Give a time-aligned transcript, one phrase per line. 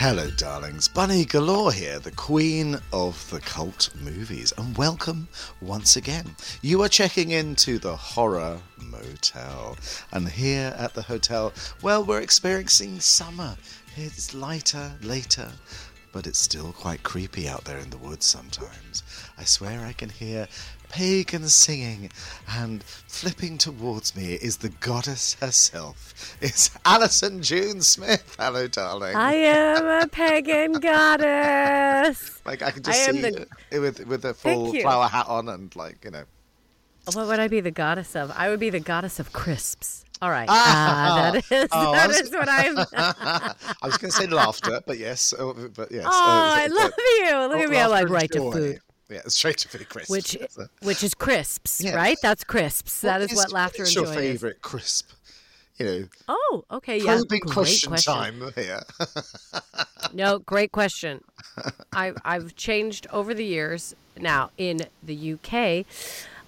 [0.00, 0.86] Hello, darlings.
[0.86, 5.26] Bunny Galore here, the queen of the cult movies, and welcome
[5.60, 6.36] once again.
[6.62, 9.76] You are checking into the Horror Motel,
[10.12, 13.56] and here at the hotel, well, we're experiencing summer.
[13.96, 15.50] It's lighter, later,
[16.12, 19.02] but it's still quite creepy out there in the woods sometimes.
[19.36, 20.46] I swear I can hear
[20.88, 22.10] pagans singing,
[22.48, 26.36] and flipping towards me is the goddess herself.
[26.40, 28.36] It's Allyson June Smith.
[28.38, 29.14] Hello, darling.
[29.16, 32.40] I am a pagan goddess.
[32.44, 35.48] Like I can just I see the- you with with a full flower hat on
[35.48, 36.24] and like you know.
[37.14, 38.30] What would I be the goddess of?
[38.36, 40.04] I would be the goddess of crisps.
[40.20, 40.48] All right.
[40.50, 42.76] Ah, Ah, that is, oh, that was- is what I'm.
[42.92, 43.54] I
[43.86, 46.04] was going to say laughter, but yes, oh, but yes.
[46.06, 47.36] Oh, uh, I but- love you.
[47.48, 47.78] Look at me.
[47.78, 50.10] I'm like right to food, Yeah, straight to food, crisp.
[50.10, 51.94] which a- which is crisps, Yeah.
[51.94, 52.18] right?
[52.22, 53.00] That's crisps.
[53.00, 55.10] that is, what laughter is your favorite crisp?
[55.78, 56.98] You know, Oh, okay.
[56.98, 57.20] Yeah.
[57.28, 58.12] Great question, question.
[58.12, 58.82] time here.
[60.12, 61.22] No, great question.
[61.92, 63.94] I've I've changed over the years.
[64.16, 65.84] Now in the UK,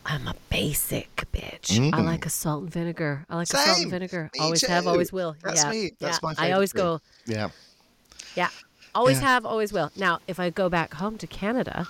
[0.06, 1.92] I'm a basic bitch.
[1.94, 3.26] I like a salt and vinegar.
[3.28, 3.74] I like a salt Mm.
[3.74, 3.82] Same.
[3.82, 4.30] and vinegar.
[4.34, 5.36] Me always have, always will.
[5.42, 5.70] That's yeah.
[5.70, 5.90] me.
[6.00, 6.18] That's yeah.
[6.22, 6.48] my favorite.
[6.48, 7.00] I always go.
[7.26, 7.50] yeah.
[8.34, 8.48] Yeah.
[8.94, 9.28] Always Yeah.
[9.28, 9.90] have, always will.
[9.94, 11.86] Now, if I go back home to Canada,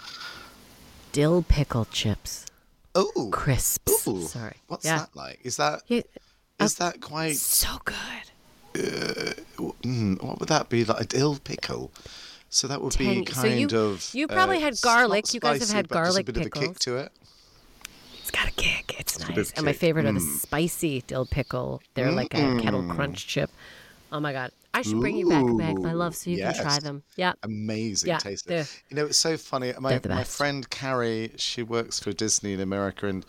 [1.13, 2.47] dill pickle chips,
[2.95, 4.07] Oh, crisps.
[4.09, 4.57] Ooh, Sorry.
[4.69, 4.99] What's yeah.
[4.99, 5.41] that like?
[5.45, 6.03] Is that Yeah,
[6.61, 7.37] is that quite?
[7.37, 7.97] so good.
[8.75, 11.01] Mm, what would that be like?
[11.01, 11.91] A dill pickle.
[12.49, 13.33] So that would be Tangy.
[13.33, 14.11] So you- kind of.
[14.13, 15.33] you probably uh, had garlic.
[15.35, 17.13] You guys have had garlic a bit of a kick to it.
[18.21, 18.97] It's got a kick.
[18.99, 19.53] It's bit nice.
[19.53, 19.81] And my kick.
[19.81, 20.15] favorite are Mm.
[20.15, 21.81] the spicy dill pickle.
[21.95, 23.51] They're like a kettle crunch chip.
[24.13, 24.51] Oh my god.
[24.73, 27.03] I should bring you back a bag of my love so you can try them.
[27.17, 27.33] Yeah.
[27.43, 28.49] Amazing Yeah, taste.
[28.49, 28.65] You
[28.97, 29.73] know, it's so funny.
[29.79, 33.27] My my friend Carrie, she works for Disney in America, and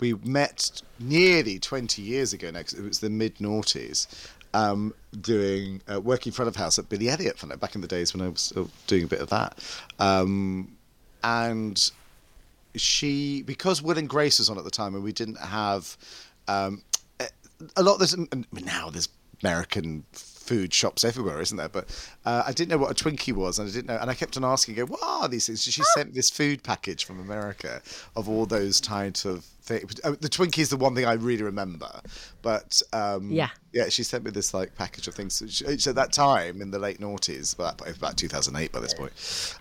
[0.00, 2.50] we met nearly 20 years ago.
[2.50, 4.06] Next, it was the mid noughties.
[4.52, 8.12] Um, doing uh, working front of house at Billy Elliot for back in the days
[8.12, 9.56] when I was still doing a bit of that,
[10.00, 10.76] um,
[11.22, 11.90] and
[12.74, 15.96] she because Will and Grace was on at the time, and we didn't have
[16.48, 16.82] um,
[17.20, 17.28] a-
[17.76, 17.98] a lot.
[17.98, 18.16] There's
[18.52, 19.08] now there's
[19.42, 20.04] American
[20.50, 21.68] food shops everywhere, isn't there?
[21.68, 21.86] But
[22.24, 24.36] uh, I didn't know what a Twinkie was, and I didn't know, and I kept
[24.36, 27.80] on asking, "Go, what are these things?" She sent me this food package from America
[28.16, 30.00] of all those types of things.
[30.04, 32.00] Oh, the Twinkie is the one thing I really remember,
[32.42, 33.48] but um, Yeah.
[33.72, 35.40] yeah, she sent me this like package of things.
[35.40, 39.12] Which at that time in the late noughties, was about 2008 by this point,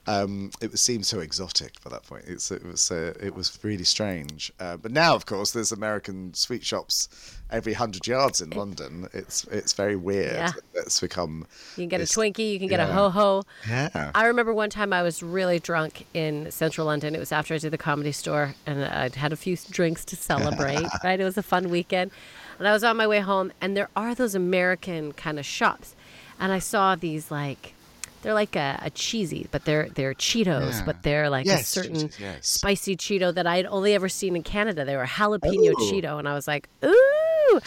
[0.08, 2.26] um, it was, seemed so exotic by that point.
[2.28, 4.52] It's, it was uh, it was really strange.
[4.60, 7.10] Uh, but now, of course, there's American sweet shops
[7.52, 9.08] every hundred yards in London.
[9.14, 10.34] It's it's very weird.
[10.34, 10.52] Yeah.
[10.76, 11.48] It's become.
[11.76, 13.44] You can get this- a Twinkie, you can get a ho ho.
[13.68, 14.12] Yeah.
[14.16, 17.16] I remember one time I was really drunk in central London.
[17.16, 20.16] It was after I did the comedy store and I'd had a few drinks to
[20.16, 21.20] celebrate, right?
[21.20, 22.12] It was a fun weekend.
[22.58, 25.96] And I was on my way home and there are those American kind of shops.
[26.40, 27.74] And I saw these like
[28.22, 30.84] they're like a, a cheesy, but they're they're Cheetos, Yeah.
[30.86, 32.48] but they're like Yes, a certain yes.
[32.48, 34.84] spicy Cheeto that I had only ever seen in Canada.
[34.84, 35.92] They were jalapeno Oh.
[35.92, 37.62] Cheeto, and I was like, ooh.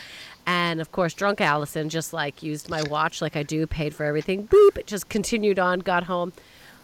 [0.44, 4.04] And of course, drunk Allyson just like used my watch like I do, paid for
[4.04, 4.46] everything.
[4.48, 6.32] Boop, it just continued on, got home,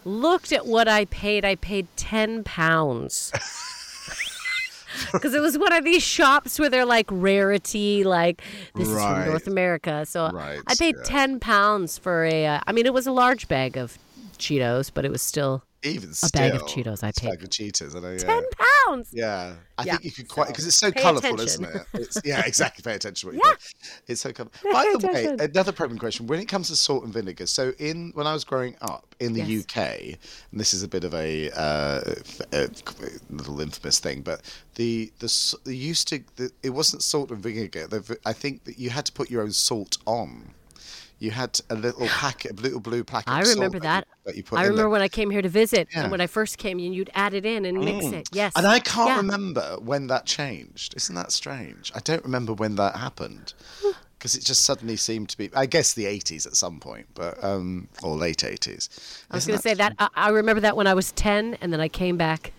[0.05, 1.45] looked at what I paid.
[1.45, 3.31] I paid 10 pounds.
[5.11, 8.41] Because it was one of these shops where they're like rarity, like
[8.75, 10.05] this is from North America.
[10.05, 11.03] So Right, I paid yeah.
[11.03, 13.97] 10 pounds for a, uh, I mean, it was a large bag of
[14.37, 17.29] Cheetos, but it was still Even a bag of Cheetos I paid.
[17.29, 17.95] bag of Cheetos.
[17.95, 18.17] I know, yeah.
[18.17, 18.43] 10
[18.87, 19.09] pounds.
[19.13, 21.85] Yeah, I Yeah, think you could quite so because it's so colourful, isn't it?
[21.93, 22.81] It's, yeah, exactly.
[22.83, 23.53] Pay attention to what you Yeah.
[23.53, 23.99] buy.
[24.07, 24.71] It's so colourful.
[24.73, 28.11] By the way, another probing question: When it comes to salt and vinegar, so in
[28.13, 29.63] when I was growing up in the Yes.
[29.63, 29.77] UK,
[30.51, 32.01] and this is a bit of a, uh,
[32.51, 32.69] a
[33.29, 34.41] little infamous thing, but
[34.75, 37.87] the the they used to the, it wasn't salt and vinegar.
[37.87, 40.53] The, I think that you had to put your own salt on.
[41.19, 43.29] You had a little packet, a little blue packet.
[43.31, 44.07] I remember that.
[44.07, 44.89] You, that you I remember there.
[44.89, 46.03] when I came here to visit, Yeah.
[46.03, 48.29] and when I first came, and you'd add it in and mix it.
[48.31, 48.53] Yes.
[48.55, 49.17] And I can't Yeah.
[49.17, 50.95] remember when that changed.
[50.95, 51.91] Isn't that strange?
[51.93, 53.53] I don't remember when that happened.
[54.17, 57.41] Because it just suddenly seemed to be, I guess, the 80s at some point, but
[57.41, 58.89] um, or late 80s.
[59.31, 61.71] I was going to say that I, I remember that when I was 10, and
[61.71, 62.51] then I came back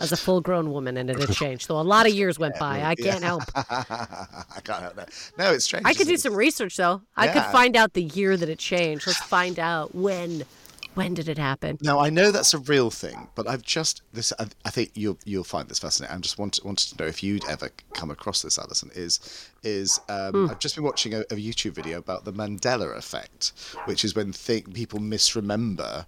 [0.00, 1.66] as a full grown woman, and it had changed.
[1.66, 2.82] So a lot of years went by.
[2.82, 3.42] I can't help.
[3.54, 5.10] I can't help that.
[5.38, 5.86] No, it's strange.
[5.86, 6.20] I could do it?
[6.20, 7.02] some research, though.
[7.16, 9.06] I could find out the year that it changed.
[9.06, 10.44] Let's find out when.
[10.94, 11.78] When did it happen?
[11.80, 14.30] Now I know that's a real thing, but I've just this.
[14.38, 16.14] I, I think you'll you'll find this fascinating.
[16.14, 18.90] I just want, wanted to know if you'd ever come across this, Allyson.
[18.94, 20.50] Is is um, Hmm.
[20.50, 23.52] I've just been watching a, a YouTube video about the Mandela effect,
[23.86, 26.04] which is when thi- people misremember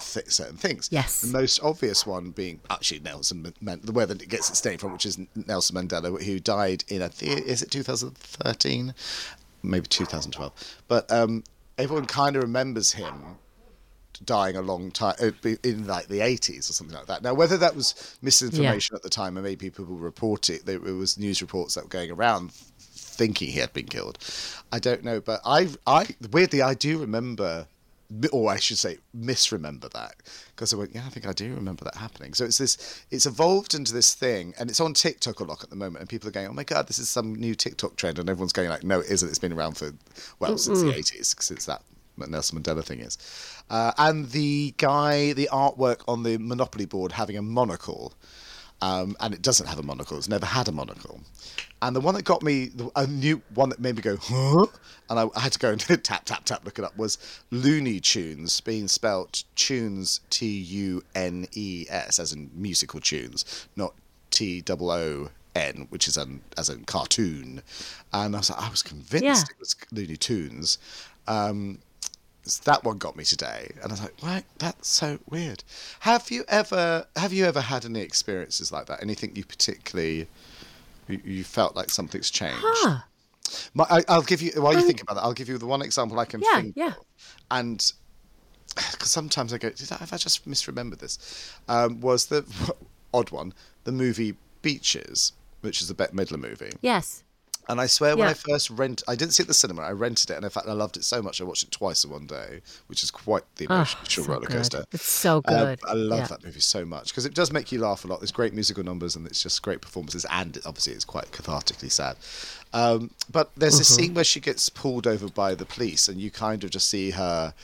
[0.00, 0.88] th- certain things.
[0.90, 1.22] Yes.
[1.22, 4.78] The most obvious one being actually Nelson Man- the where that it gets its name
[4.78, 8.94] from, which is Nelson Mandela, who died in I think is it 2013,
[9.62, 10.52] maybe 2012,
[10.88, 11.44] but um,
[11.78, 13.38] everyone kind of remembers him
[14.24, 17.22] dying a long time uh, in like the 80s or something like that.
[17.22, 20.92] Now, whether that was misinformation at the time, and maybe people report it, there it
[20.92, 24.18] was news reports that were going around thinking he had been killed.
[24.72, 27.66] I don't know, but I, I weirdly, I do remember,
[28.32, 30.14] or I should say, misremember that
[30.54, 32.34] because I went, yeah, I think I do remember that happening.
[32.34, 35.70] So it's this, it's evolved into this thing, and it's on TikTok a lot at
[35.70, 38.18] the moment, and people are going, oh my god, this is some new TikTok trend,
[38.18, 39.28] and everyone's going like, no, it isn't.
[39.28, 39.92] It's been around for
[40.38, 41.82] well since the 80s, since that
[42.16, 43.18] Nelson Mandela thing is.
[43.70, 48.14] Uh, and the guy, the artwork on the Monopoly board having a monocle.
[48.84, 50.18] Um, and it doesn't have a monocle.
[50.18, 51.20] It's never had a monocle.
[51.80, 54.66] And the one that got me, a new one that made me go, huh?
[55.08, 57.16] And I, I had to go and tap, tap, tap, look it up, was
[57.50, 63.94] Looney Tunes, being spelt tunes, T U N E S, as in musical tunes, not
[64.30, 67.62] T O O N, which is an, as in cartoon.
[68.12, 69.40] And I was like, I was convinced Yeah.
[69.40, 70.78] it was Looney Tunes.
[71.26, 71.78] Um,
[72.64, 75.64] that one got me today, and I was like, "Right, that's so weird."
[76.00, 79.02] Have you ever have you ever had any experiences like that?
[79.02, 80.28] Anything you particularly
[81.08, 82.58] you, you felt like something's changed?
[82.62, 82.98] Huh.
[83.74, 85.22] My, I, I'll give you while you think about that.
[85.22, 86.74] I'll give you the one example I can Yeah, think.
[86.76, 86.88] yeah.
[86.88, 87.04] Of.
[87.50, 87.92] And
[88.92, 91.18] because sometimes I go, did I, have I just misremembered this?
[91.68, 92.44] Um, was the
[93.14, 93.52] odd one
[93.84, 96.72] the movie Beaches, which is a Bette Midler movie?
[96.80, 97.22] Yes.
[97.68, 98.30] And I swear, when Yeah.
[98.30, 99.82] I first rent, I didn't see it at the cinema.
[99.82, 101.40] I rented it, and in fact, I loved it so much.
[101.40, 104.46] I watched it twice in one day, which is quite the Oh, emotional so roller
[104.46, 104.78] coaster.
[104.78, 104.86] good.
[104.92, 105.80] It's so Um, good.
[105.88, 106.26] I love Yeah.
[106.28, 108.20] that movie so much because it does make you laugh a lot.
[108.20, 112.16] There's great musical numbers and it's just great performances, and obviously it's quite cathartically sad.
[112.74, 114.02] Um, but there's this Mm-hmm.
[114.04, 117.10] scene where she gets pulled over by the police, and you kind of just see
[117.12, 117.54] her.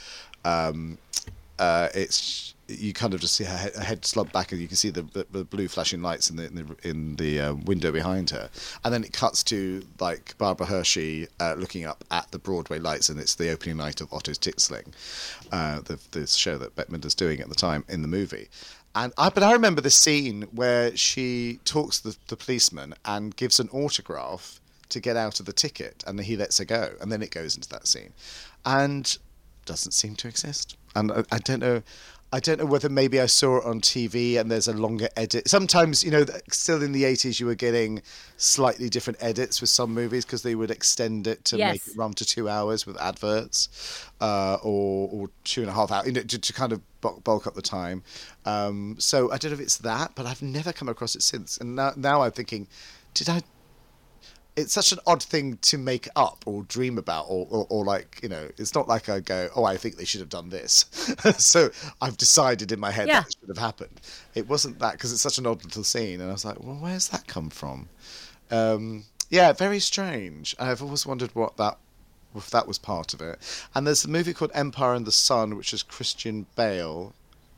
[0.46, 0.96] Um,
[1.58, 4.76] uh, it's you kind of just see her head, head slump back, and you can
[4.76, 7.90] see the, the, the blue flashing lights in the in the, in the uh, window
[7.92, 8.48] behind her,
[8.84, 13.08] and then it cuts to like Barbara Hershey uh, looking up at the Broadway lights,
[13.08, 14.92] and it's the opening night of Otto's Tixling,
[15.52, 18.48] uh, the the show that Bette Midler's doing at the time in the movie.
[18.94, 23.36] And I, but I remember the scene where she talks to the, the policeman and
[23.36, 27.10] gives an autograph to get out of the ticket, and he lets her go, and
[27.12, 28.12] then it goes into that scene,
[28.66, 29.18] and
[29.64, 30.76] doesn't seem to exist.
[30.96, 31.82] And I, I don't know.
[32.32, 35.48] I don't know whether maybe I saw it on TV and there's a longer edit.
[35.48, 38.02] Sometimes, you know, still in the 80s, you were getting
[38.36, 42.12] slightly different edits with some movies because they would extend it to make it run
[42.14, 46.22] to two hours with adverts uh, or, or two and a half hours, you know,
[46.22, 48.04] to, to kind of bulk, bulk up the time.
[48.44, 51.56] Um, so I don't know if it's that, but I've never come across it since.
[51.56, 52.68] And now, now I'm thinking,
[53.12, 53.42] did I
[54.56, 58.20] it's such an odd thing to make up or dream about or, or, or like
[58.22, 60.84] you know it's not like i go oh i think they should have done this.
[61.38, 61.70] So
[62.02, 63.20] i've decided in my head Yeah.
[63.20, 64.00] that it should have happened.
[64.34, 66.76] It wasn't that because it's such an odd little scene and i was like well
[66.76, 67.88] where's that come from?
[68.50, 70.54] Um, yeah very strange.
[70.58, 71.78] I've always wondered what that
[72.36, 73.38] if that was part of it.
[73.74, 77.12] And there's a movie called empire and the sun which is christian bale.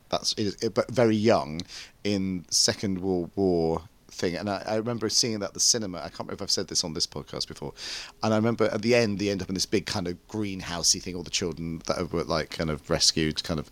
[0.09, 0.33] That's
[0.69, 1.61] but very young
[2.03, 3.81] in Second World War
[4.13, 4.35] thing.
[4.35, 5.99] And I, I remember seeing that at the cinema.
[5.99, 7.73] I can't remember if I've said this on this podcast before.
[8.21, 11.01] And I remember at the end, they end up in this big kind of greenhousey
[11.01, 11.15] thing.
[11.15, 13.69] All the children that were like kind of rescued, kind of.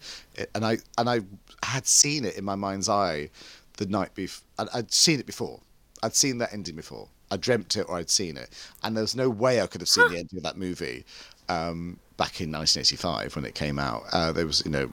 [0.55, 1.21] And I and I
[1.63, 3.29] had seen it in my mind's eye
[3.77, 4.45] the night before.
[4.59, 5.59] I'd, I'd seen it before.
[6.03, 7.07] I'd seen that ending before.
[7.29, 8.49] I dreamt it or I'd seen it,
[8.83, 11.05] and there's no way I could have seen the ending of that movie
[11.47, 14.03] um, back in 1985 when it came out.
[14.11, 14.91] Uh, there was, you know,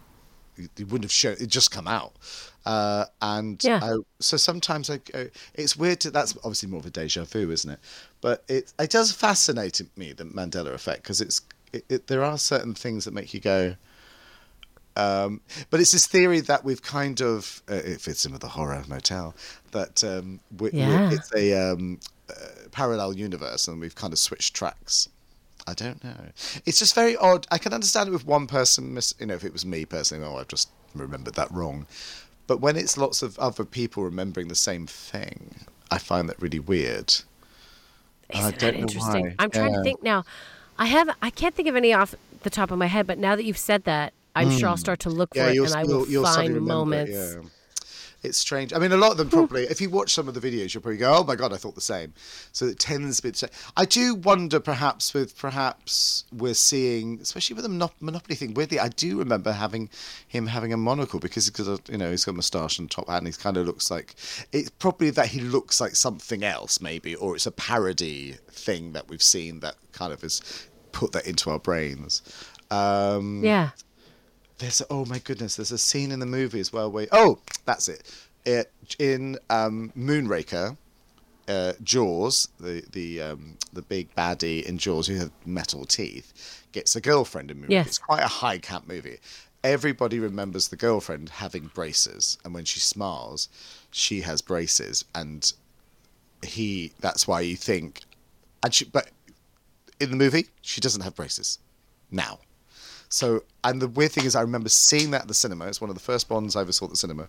[0.56, 2.14] it wouldn't have shown it just come out
[2.68, 3.80] uh, and Yeah.
[3.82, 7.50] I, so sometimes I go, it's weird to that's obviously more of a deja vu
[7.50, 7.80] isn't it
[8.20, 11.40] but it it does fascinate me the Mandela effect because it's
[11.72, 13.74] it, it, there are certain things that make you go
[14.96, 18.48] um, but it's this theory that we've kind of uh, it fits in with the
[18.48, 19.34] horror motel
[19.70, 21.08] that um, we, we- Yeah.
[21.10, 22.34] it's a um, uh,
[22.72, 25.08] parallel universe and we've kind of switched tracks
[25.66, 26.16] I don't know.
[26.64, 27.46] It's just very odd.
[27.50, 30.24] I can understand it with one person, miss, you know, if it was me personally,
[30.24, 31.86] oh, I've just remembered that wrong.
[32.48, 35.54] But when it's lots of other people remembering the same thing,
[35.92, 37.14] I find that really weird.
[38.34, 39.24] I Isn't don't that know interesting?
[39.26, 39.34] why.
[39.38, 39.78] I'm trying Yeah.
[39.78, 40.24] to think now.
[40.78, 43.36] I have I can't think of any off the top of my head, but now
[43.36, 45.48] that you've said that, I'm sure I'll start to look for Hmm.
[45.50, 47.12] It and I will you'll find moments.
[47.12, 47.48] It, yeah.
[48.20, 48.72] It's strange.
[48.72, 50.82] I mean, a lot of them probably, if you watch some of the videos, you'll
[50.82, 52.14] probably go, oh my God, I thought the same.
[52.50, 53.50] So it tends to be the same.
[53.76, 58.80] I do wonder perhaps with, perhaps we're seeing, especially with the Monop- Monopoly thing, weirdly,
[58.80, 59.88] I do remember having
[60.26, 63.18] him having a monocle because, because you know, he's got a moustache and top hat
[63.18, 64.16] and he kind of looks like,
[64.50, 69.08] it's probably that he looks like something else maybe, or it's a parody thing that
[69.08, 70.42] we've seen that kind of has
[70.90, 72.22] put that into our brains.
[72.72, 73.70] Um, Yeah.
[74.58, 77.88] There's oh my goodness, there's a scene in the movie as well where oh that's
[77.88, 78.02] it,
[78.44, 80.76] it in um, Moonraker,
[81.48, 86.96] uh, Jaws, the the um, the big baddie in Jaws who had metal teeth, gets
[86.96, 87.70] a girlfriend in Moonraker.
[87.70, 87.86] Yes.
[87.86, 89.18] It's quite a high camp movie.
[89.64, 93.48] everybody remembers the girlfriend having braces, and when she smiles,
[93.90, 95.52] she has braces, and
[96.42, 96.92] he.
[97.00, 98.02] That's why you think,
[98.62, 98.84] and she.
[98.84, 99.10] But
[100.00, 101.58] in the movie, she doesn't have braces
[102.10, 102.38] now.
[103.08, 105.66] So, and the weird thing is, I remember seeing that at the cinema.
[105.66, 107.26] It's one of the first Bonds I ever saw at the cinema.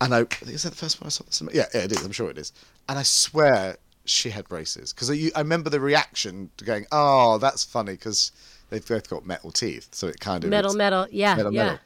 [0.00, 1.56] And I, is that the first one I saw at the cinema?
[1.56, 2.04] Yeah, yeah, it is.
[2.04, 2.52] I'm sure it is.
[2.88, 7.38] And I swear she had braces because I, I remember the reaction to going, "Oh,
[7.38, 8.32] that's funny," because
[8.70, 11.06] they've both got metal teeth, so it kind of Metal, metal.
[11.10, 11.78] Yeah, metal, yeah.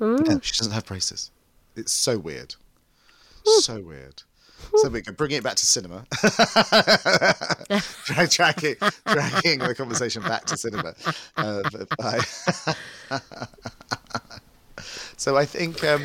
[0.00, 0.18] metal.
[0.18, 0.28] Mm.
[0.28, 1.30] Yeah, she doesn't have braces.
[1.76, 2.54] It's so weird.
[3.46, 3.60] Hmm.
[3.60, 4.22] So weird.
[4.76, 6.04] So we can bring it back to cinema.
[8.04, 10.94] Drag, dragging, dragging the conversation back to cinema.
[11.36, 11.62] Uh,
[12.00, 13.20] I-
[15.16, 16.04] so I think um,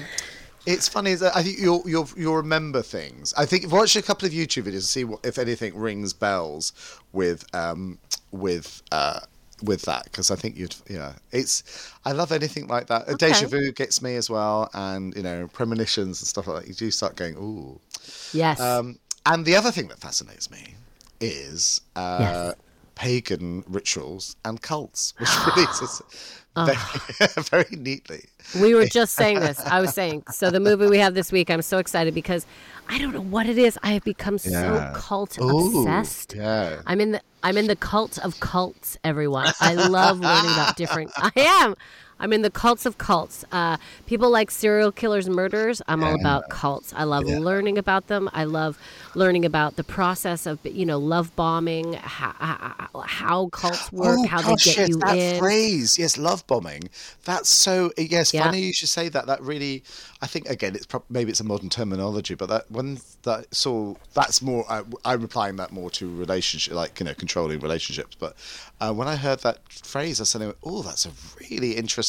[0.65, 3.33] it's funny that I think you'll you'll you'll remember things.
[3.37, 6.73] I think watch a couple of YouTube videos to see what, if anything rings bells
[7.11, 7.97] with um,
[8.31, 9.21] with uh,
[9.63, 11.63] with that because I think you'd yeah it's
[12.05, 13.07] I love anything like that.
[13.09, 16.67] Uh, Deja vu gets me as well, and you know premonitions and stuff like that.
[16.67, 17.79] You do start going ooh.
[18.33, 18.59] Yes.
[18.59, 20.75] Um, and the other thing that fascinates me
[21.19, 22.55] is uh, Yes.
[22.95, 26.01] pagan rituals and cults, which relates
[26.59, 28.25] us very, very neatly.
[28.59, 29.59] We were just saying this.
[29.59, 32.45] I was saying, so the movie we have this week, I'm so excited because
[32.87, 33.77] I don't know what it is.
[33.83, 34.93] I have become Yeah.
[34.93, 36.35] so cult Ooh, obsessed.
[36.35, 36.81] yeah.
[36.87, 39.47] I'm in the I'm in the cult of cults, everyone.
[39.61, 41.75] I love learning about different I am.
[42.19, 43.45] I'm in the cults of cults.
[43.51, 45.81] Uh, people like serial killers murderers.
[45.87, 46.93] I'm all about cults.
[46.95, 48.29] I love learning about them.
[48.33, 48.77] I love
[49.15, 52.33] learning about the process of, you know, love bombing, how,
[53.05, 55.39] how, cults work, oh, how gosh, they get yes, you that in.
[55.39, 56.89] phrase, yes, love bombing.
[57.25, 58.33] That's so yes.
[58.33, 58.45] Yeah.
[58.45, 59.27] Funny you should say that.
[59.27, 59.83] That really,
[60.21, 63.97] I think again, it's prob- maybe it's a modern terminology, but that when that so
[64.13, 64.65] that's more.
[64.69, 68.15] I, I'm applying that more to relationship, like you know, controlling relationships.
[68.15, 68.35] But
[68.81, 71.11] uh, when I heard that phrase, I said, "Oh, that's a
[71.49, 72.08] really interesting."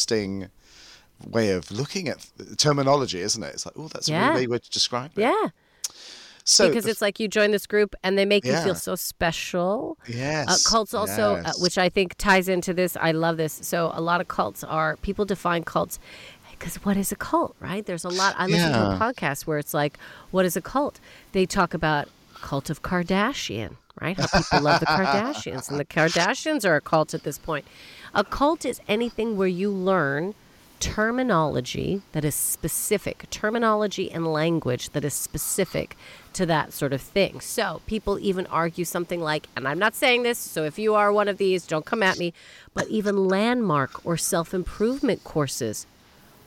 [1.27, 2.27] Way of looking at
[2.57, 4.31] terminology isn't it it's like oh that's a Yeah.
[4.33, 5.49] really way to describe it Yeah.
[6.45, 8.95] so because the- it's like you join this group and they make you feel so
[8.97, 9.99] special.
[10.09, 12.97] Uh, yes cults also, uh, which I think ties into this.
[12.97, 13.53] I love this.
[13.63, 15.99] So a lot of cults are people define cults
[16.53, 17.85] because what is a cult, right?
[17.85, 18.35] There's a lot.
[18.39, 19.99] I listen to a podcast where it's like,
[20.31, 21.01] what is a cult?
[21.33, 24.17] They talk about cult of Kardashian, right?
[24.19, 27.65] How people love the Kardashians, and the Kardashians are a cult at this point.
[28.15, 30.35] A cult is anything where you learn
[30.81, 35.97] terminology that is specific, terminology and language that is specific
[36.33, 37.41] to that sort of thing.
[37.41, 41.13] So people even argue something like, and I'm not saying this, so if you are
[41.13, 42.33] one of these, don't come at me,
[42.75, 45.87] but even landmark or self improvement courses.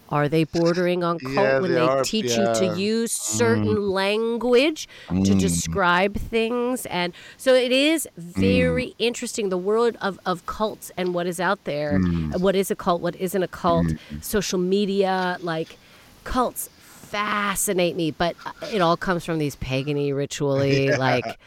[0.10, 3.90] Are they bordering on cult Yeah, when they they are, teach you to use certain
[3.90, 6.86] language to describe things?
[6.88, 11.64] And so it is very interesting the world of, of cults and what is out
[11.64, 12.00] there.
[12.38, 13.02] What is a cult?
[13.02, 13.94] What isn't a cult?
[14.22, 15.78] Social media, like
[16.24, 16.70] cults
[17.14, 21.40] fascinate me, but uh, it all comes from these pagany, ritually, like,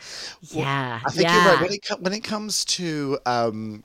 [0.43, 1.35] yeah, I think yeah.
[1.35, 1.61] you're right.
[1.61, 3.83] When it, co- when it comes to um,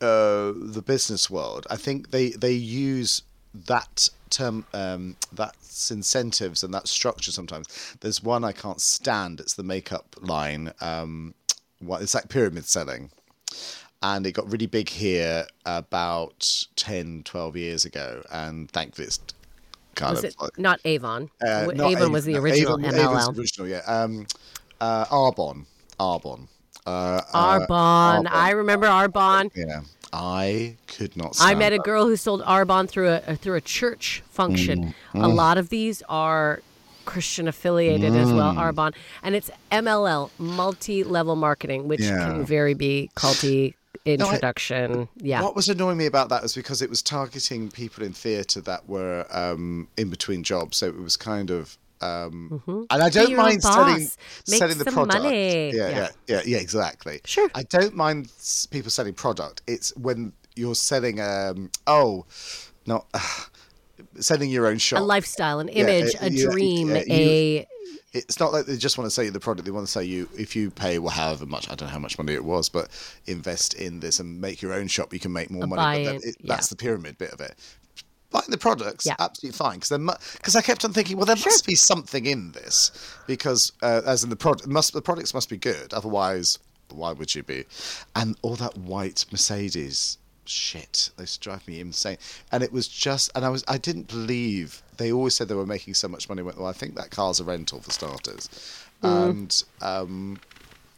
[0.00, 3.22] uh, the business world, I think they, they use
[3.54, 7.96] that term, um, that's incentives and that structure sometimes.
[8.00, 9.40] There's one I can't stand.
[9.40, 10.72] It's the makeup line.
[10.80, 11.34] Um,
[11.80, 13.10] what, it's like pyramid selling.
[14.02, 18.22] And it got really big here about 10, 12 years ago.
[18.32, 19.20] And thankfully it's
[19.94, 21.30] kind was of it like, not Avon?
[21.46, 22.98] uh, not Avon was the original Avon- MLM.
[22.98, 23.82] Avon's original, yeah.
[23.86, 24.26] Um,
[24.80, 25.66] uh, arbon
[26.00, 26.48] Arbonne.
[26.84, 27.68] Uh, Arbonne.
[27.68, 28.28] Arbonne.
[28.30, 29.82] I remember arbon yeah.
[30.12, 31.36] I could not.
[31.40, 34.94] I met a girl who sold Arbonne through a uh, through a church function.
[35.14, 36.60] Mm, A lot of these are
[37.04, 38.36] Christian affiliated as Mm.
[38.36, 42.24] well, Arbonne, and it's MLM, multi-level marketing, which Yeah.
[42.26, 45.08] can very be culty introduction.
[45.16, 48.60] yeah, What was annoying me about that was because it was targeting people in theatre
[48.60, 51.76] that were um, in between jobs, so it was kind of.
[52.02, 54.08] Um, And I don't mind selling.
[54.48, 55.22] Make selling the product.
[55.22, 55.70] money.
[55.74, 55.90] Yeah, Yeah.
[55.90, 57.20] yeah, yeah, yeah, exactly.
[57.24, 57.48] Sure.
[57.54, 58.30] I don't mind
[58.70, 59.62] people selling product.
[59.66, 61.20] It's when you're selling.
[61.20, 62.26] Um, oh,
[62.86, 63.06] not
[64.18, 65.00] selling your own shop.
[65.00, 67.68] a lifestyle, an image, uh, a yeah, dream, yeah, you- a
[68.14, 69.64] it's not like they just want to sell you the product.
[69.64, 71.98] They want to say you if you pay well, however much I don't know how
[71.98, 72.88] much money it was, but
[73.24, 75.14] invest in this and make your own shop.
[75.14, 76.04] You can make more A money.
[76.04, 76.54] But that, it, yeah.
[76.54, 77.54] That's the pyramid bit of it.
[78.32, 79.16] Buying the products, Yeah.
[79.18, 79.78] absolutely fine.
[79.78, 79.98] Because
[80.36, 82.90] because I kept on thinking, well, there must be something in this
[83.26, 85.92] because uh, as in the product must the products must be good.
[85.92, 86.58] Otherwise,
[86.90, 87.64] why would you be?
[88.16, 92.18] And all that white Mercedes shit they used to drive me insane
[92.50, 95.64] and it was just and i was i didn't believe they always said they were
[95.64, 98.48] making so much money I went, well i think that car's a rental for starters
[99.02, 99.28] Mm.
[99.30, 100.40] and um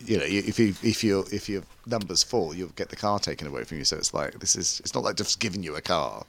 [0.04, 3.46] you know, if you if you if your numbers fall, you'll get the car taken
[3.46, 3.84] away from you.
[3.84, 6.24] So it's like this is it's not like just giving you a car.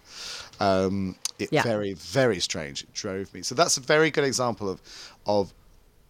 [0.59, 1.63] Um, it Yeah.
[1.63, 2.83] very very strange.
[2.83, 3.41] It drove me.
[3.41, 4.81] So that's a very good example of
[5.25, 5.53] of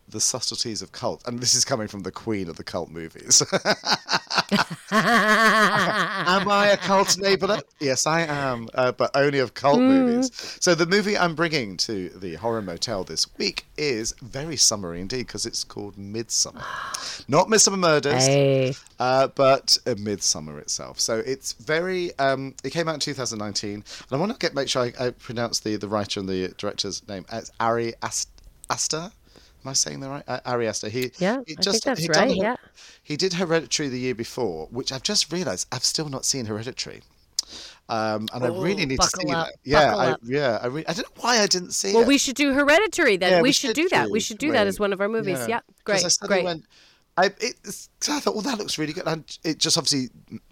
[0.07, 3.41] the subtleties of cult, and this is coming from the queen of the cult movies.
[4.91, 7.61] am I a cult enabler?
[7.79, 10.29] Yes, I am, uh, but only of cult movies.
[10.59, 15.27] So the movie I'm bringing to the horror motel this week is very summery indeed
[15.27, 16.63] because it's called Midsommar,
[17.27, 18.75] not Midsomer Murders, Hey.
[18.99, 20.99] uh, but uh, Midsommar itself.
[20.99, 22.17] So it's very.
[22.19, 25.09] Um, it came out in 2019, and I want to get make sure I, I
[25.11, 27.25] pronounce the the writer and the director's name.
[27.31, 28.29] It's Ari Ast-
[28.69, 29.11] Aster.
[29.65, 30.23] Am I saying that right?
[30.27, 30.89] Uh, Ari Aster.
[30.89, 32.55] He Yeah, he I think that's done right, yeah.
[33.01, 37.01] He did Hereditary the year before, which I've just realised I've still not seen Hereditary.
[37.89, 39.55] Um, and I really need to see up, that.
[39.63, 42.07] Yeah, I, yeah, I, re- I don't know why I didn't see Well, it.
[42.07, 43.31] we should do Hereditary then.
[43.31, 44.05] Yeah, we, we should should do that.
[44.07, 45.47] do We should do that as one of our movies.
[45.47, 46.45] Yeah, 'Cause great, I great.
[46.45, 46.65] Went,
[47.17, 47.55] I, it,
[48.07, 49.07] I thought, well, that looks really good.
[49.07, 50.09] And it just obviously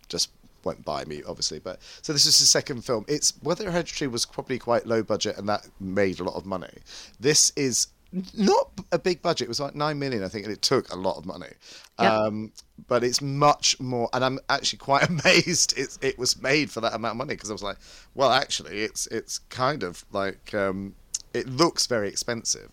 [0.10, 0.32] just
[0.64, 1.60] went by me, obviously.
[1.60, 3.06] But so this is the second film.
[3.08, 6.80] It's whether Hereditary was probably quite low budget and that made a lot of money.
[7.20, 7.88] This is
[8.34, 9.46] not a big budget.
[9.46, 11.52] It was like nine million, I think, and it took a lot of money.
[12.00, 12.12] Yep.
[12.12, 12.52] Um,
[12.88, 16.94] but it's much more, and I'm actually quite amazed it, it was made for that
[16.94, 17.78] amount of money because I was like,
[18.14, 20.96] well, actually, it's it's kind of like um,
[21.34, 22.70] it looks very expensive.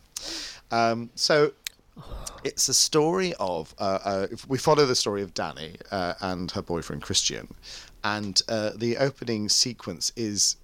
[0.71, 1.53] Um, so
[2.45, 6.51] it's a story of uh, uh, if we follow the story of Danny uh, and
[6.53, 7.49] her boyfriend Christian,
[8.05, 10.57] and uh, the opening sequence is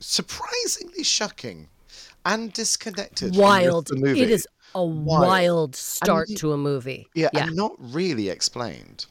[0.00, 1.68] surprisingly shocking
[2.24, 3.34] and disconnected.
[3.34, 3.88] the Wild.
[3.88, 4.20] the movie.
[4.20, 7.08] It is a wild, start you- to a movie.
[7.14, 7.46] Yeah, yeah.
[7.46, 9.06] and not really explained.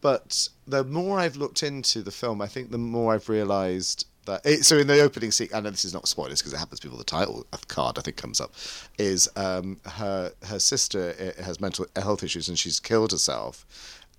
[0.00, 4.40] But the more I've looked into the film, I think the more I've realised that.
[4.44, 6.80] It, so in the opening scene, I know this is not spoilers because it happens
[6.80, 8.52] before the title card I think comes up.
[8.98, 13.66] Is um, her her sister has mental health issues and she's killed herself,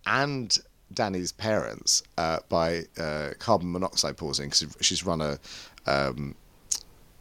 [0.05, 0.55] and
[0.93, 5.39] Danny's parents uh, by uh, carbon monoxide poisoning because she's run a.
[5.87, 6.35] Um,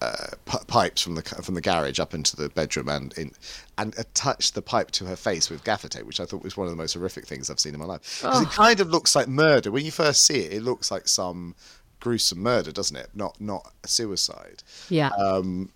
[0.01, 3.33] uh, p- pipes from the from the garage up into the bedroom and in
[3.79, 6.67] and attached the pipe to her face with gaffer tape, which I thought was one
[6.67, 8.21] of the most horrific things I've seen in my life.
[8.23, 10.53] 'Cause it kind of looks like murder when you first see it.
[10.53, 11.55] It looks like some
[12.01, 13.11] gruesome murder, doesn't it?
[13.15, 15.09] Not not a suicide yeah.
[15.11, 15.71] um,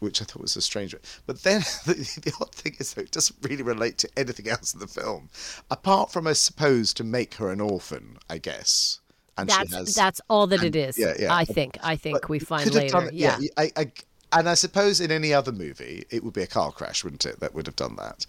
[0.00, 0.94] which I thought was a strange.
[1.26, 4.74] But then the, the odd thing is, though, it doesn't really relate to anything else
[4.74, 5.28] in the film,
[5.70, 8.98] apart from, I suppose, to make her an orphan, I guess.
[9.40, 10.98] And that's she has, that's all that it is.
[10.98, 11.34] yeah, yeah.
[11.34, 11.78] I think.
[11.82, 12.92] I think but we find later.
[12.92, 13.38] done it- yeah.
[13.56, 13.92] I, I,
[14.32, 17.40] and I suppose in any other movie, it would be a car crash, wouldn't it?
[17.40, 18.26] That would have done that,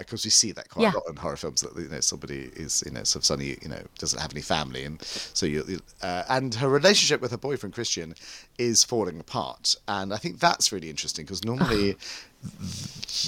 [0.00, 0.92] because we see that quite Yeah.
[0.92, 1.62] a lot in horror films.
[1.62, 4.42] That you know somebody is you know sort of suddenly you know doesn't have any
[4.42, 8.14] family, and so you, you- uh, and her relationship with her boyfriend Christian
[8.58, 11.96] is falling apart, and I think that's really interesting because normally.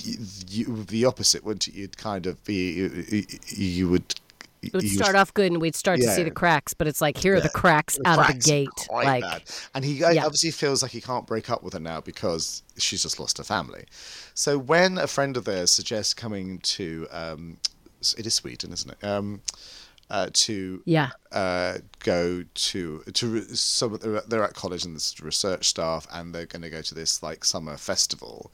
[0.04, 0.16] you,
[0.48, 1.82] you, the opposite, wouldn't you?
[1.82, 4.14] You'd kind of be, you, you would.
[4.62, 7.16] It would start off good and we'd start to see the cracks, but it's like
[7.16, 8.68] here are the cracks out of the gate.
[8.90, 9.42] Like bad.
[9.74, 10.24] And he uh, Yeah.
[10.24, 13.44] obviously feels like he can't break up with her now because she's just lost her
[13.44, 13.84] family.
[14.34, 17.58] So when a friend of theirs suggests coming to, um,
[18.16, 19.04] it is Sweden, isn't it?
[19.04, 19.40] Um,
[20.10, 21.10] uh, to Yeah.
[21.32, 26.34] uh, go to to some they're at- they're at college and there's research staff and
[26.34, 28.52] they're going to go to this like summer festival.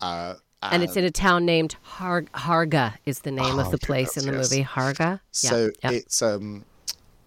[0.00, 4.16] Uh, and it's in a town named Har- Harga is the name of the place
[4.16, 4.50] in the yes.
[4.50, 4.64] movie.
[4.64, 5.20] Harga.
[5.30, 5.90] So yeah.
[5.90, 5.96] yeah.
[5.98, 6.64] it's um,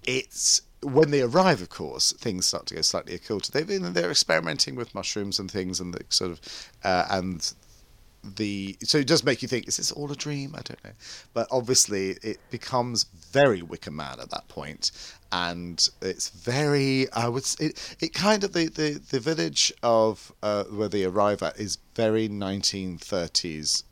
[0.03, 3.49] it's when they arrive, of course, things start to go slightly occult.
[3.51, 7.53] They've been they're experimenting with mushrooms and things, and the sort of uh, and
[8.23, 10.53] the so it does make you think: is this all a dream?
[10.55, 10.91] I don't know,
[11.33, 14.91] but obviously it becomes very Wicker Man at that point,
[15.31, 20.63] and it's very I would it it kind of the the, the village of uh,
[20.65, 23.83] where they arrive at is very 1930s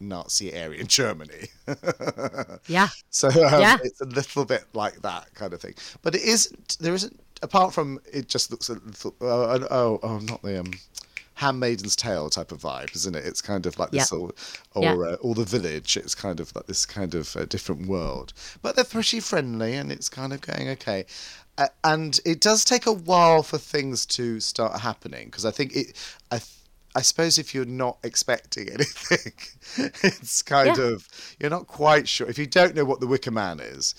[0.00, 1.48] Nazi area in Germany.
[2.66, 2.88] yeah.
[3.10, 3.76] So um, Yeah.
[3.82, 6.76] it's a little bit like that kind of thing, but it isn't.
[6.80, 7.20] There isn't.
[7.42, 9.14] Apart from it, just looks a little.
[9.20, 10.72] Oh, oh, oh not the um,
[11.34, 13.24] Handmaiden's Tale type of vibe, isn't it?
[13.24, 14.18] It's kind of like this, Yeah.
[14.18, 14.32] or
[14.74, 14.92] or, Yeah.
[15.12, 15.96] uh, or the village.
[15.96, 19.90] It's kind of like this kind of uh, different world, but they're pretty friendly, and
[19.92, 21.06] it's kind of going okay.
[21.56, 25.74] Uh, and it does take a while for things to start happening because I think
[25.76, 25.96] it.
[26.30, 26.48] I, th-
[26.96, 29.32] I suppose if you're not expecting anything,
[30.04, 30.84] it's kind Yeah.
[30.84, 31.08] of
[31.40, 32.28] you're not quite sure.
[32.28, 33.94] If you don't know what the Wicker Man is,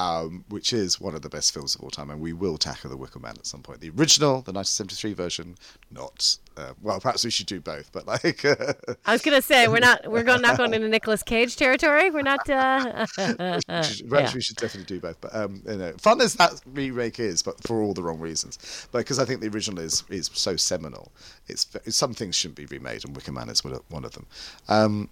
[0.00, 2.88] um, which is one of the best films of all time, and we will tackle
[2.88, 3.80] the Wicker Man at some point.
[3.82, 5.56] The original, the 1973 version,
[5.90, 6.38] not.
[6.56, 8.72] Uh, well, perhaps we should do both, but like, uh,
[9.04, 12.10] I was gonna say we're not we're going not going into Nicolas Cage territory.
[12.10, 12.48] We're not.
[12.48, 14.32] Uh, we should, perhaps yeah.
[14.34, 15.20] we should definitely do both.
[15.20, 18.88] But um, you know, fun as that remake is, but for all the wrong reasons.
[18.92, 21.12] But because I think the original is is so seminal,
[21.46, 24.26] it's some things shouldn't be remade, and Wicker Man is one of- one of them.
[24.66, 25.10] Um,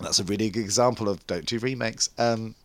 [0.00, 2.10] That's a really good example of don't do remakes.
[2.18, 2.56] Um,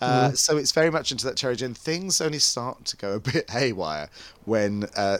[0.00, 3.20] uh, So it's very much into that territory, and things only start to go a
[3.20, 4.08] bit haywire
[4.44, 5.18] when uh,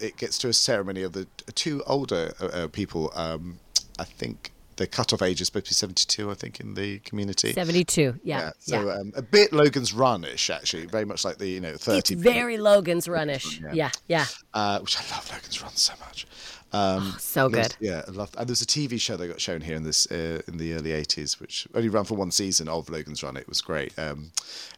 [0.00, 3.12] it gets to a ceremony of the two older uh, uh, people.
[3.14, 3.58] Um,
[3.98, 6.30] I think the cut-off age is supposed to be seventy-two.
[6.30, 7.52] I think in the community.
[7.52, 8.18] 72.
[8.24, 8.38] Yeah.
[8.40, 8.50] Yeah.
[8.60, 11.98] So Um, a bit Logan's Run-ish, actually, very much like the you know 30.
[12.14, 13.60] it's very Logan's Runish.
[13.60, 13.72] Yeah.
[13.74, 13.90] Yeah.
[14.08, 14.26] Yeah.
[14.54, 16.26] uh, which I love Logan's Run so much.
[16.72, 17.76] Um, So there's- good.
[17.88, 18.30] Yeah, I love.
[18.38, 20.90] And there's a TV show that got shown here in this uh, in the early
[20.92, 23.36] '80s, which only ran for one season of Logan's Run.
[23.36, 23.92] It was great.
[23.98, 24.32] Um,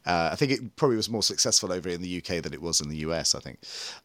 [0.04, 2.80] uh, I think it probably was more successful over in the UK than it was
[2.80, 3.34] in the US.
[3.36, 3.58] I think.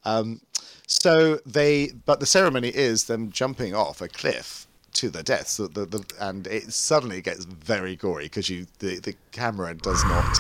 [0.06, 0.42] Um,
[0.86, 5.58] so they, but the ceremony is them jumping off a cliff to their deaths.
[5.58, 10.04] The, the, the, and it suddenly gets very gory because you the, the camera does
[10.06, 10.38] not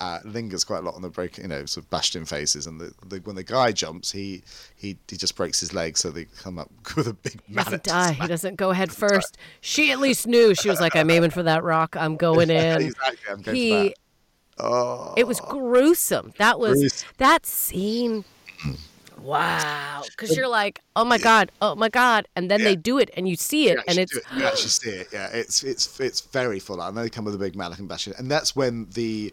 [0.00, 2.66] uh, lingers quite a lot on the break, you know, sort of bashed in faces.
[2.66, 4.42] And the, the, when the guy jumps, he,
[4.76, 7.84] he he just breaks his leg, so they come up with a big He doesn't
[7.84, 8.12] die.
[8.12, 9.38] He doesn't go head first.
[9.60, 10.54] She at least knew.
[10.54, 11.96] She was like, I'm aiming for that rock.
[11.96, 12.82] I'm going in.
[12.82, 13.94] exactly, I'm going he.
[14.56, 17.08] Oh, it was gruesome that was Gruesome.
[17.18, 18.24] that scene
[19.24, 23.10] wow because you're like oh my god oh my god and then they do it
[23.16, 25.08] and you see it You and it's it- you actually see it.
[25.12, 26.94] Yeah, it's it's it's very full on.
[26.94, 29.32] They come with a big and bash and that's when the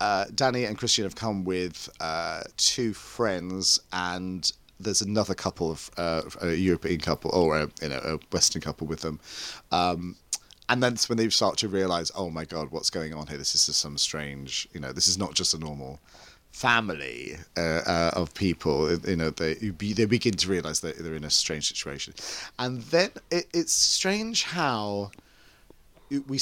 [0.00, 4.50] uh, Danny and Christian have come with uh, two friends and.
[4.78, 8.86] There's another couple of uh, a European couple or a, you know a Western couple
[8.86, 9.18] with them,
[9.72, 10.16] um,
[10.68, 13.38] and then it's when they start to realize, oh my god, what's going on here?
[13.38, 15.98] This is just some strange, you know, this is not just a normal
[16.56, 18.90] family uh, uh, of people.
[19.06, 22.14] You know, they they begin to realize that they're in a strange situation,
[22.58, 25.10] and then it, it's strange how
[26.10, 26.38] it, we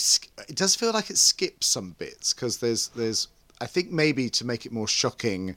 [0.48, 3.28] it does feel like it skips some bits because there's there's
[3.60, 5.56] I think maybe to make it more shocking.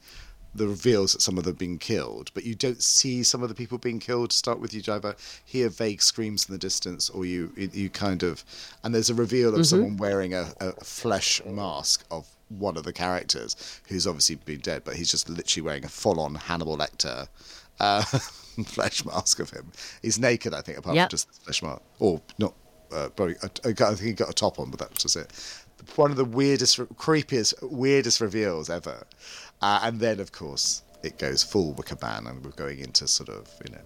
[0.56, 3.50] The reveals that some of them have been killed, but you don't see some of
[3.50, 4.32] the people being killed.
[4.32, 5.16] To start with, you either
[5.46, 8.44] hear vague screams in the distance, or you you kind of,
[8.84, 12.94] and there's a reveal of someone wearing a, a flesh mask of one of the
[12.94, 13.56] characters
[13.88, 17.28] who's obviously been dead, but he's just literally wearing a full-on Hannibal Lecter
[17.80, 18.02] uh,
[18.66, 19.72] flesh mask of him.
[20.02, 21.10] He's naked, I think, apart Yep.
[21.10, 22.54] from just the flesh mask, or not.
[22.92, 25.34] Uh, probably, I I think he got a top on, but that was just it.
[25.98, 29.04] One of the weirdest, creepiest, weirdest reveals ever.
[29.62, 33.28] Uh, and then, of course, it goes full Wicker Man, and we're going into sort
[33.30, 33.82] of, you know,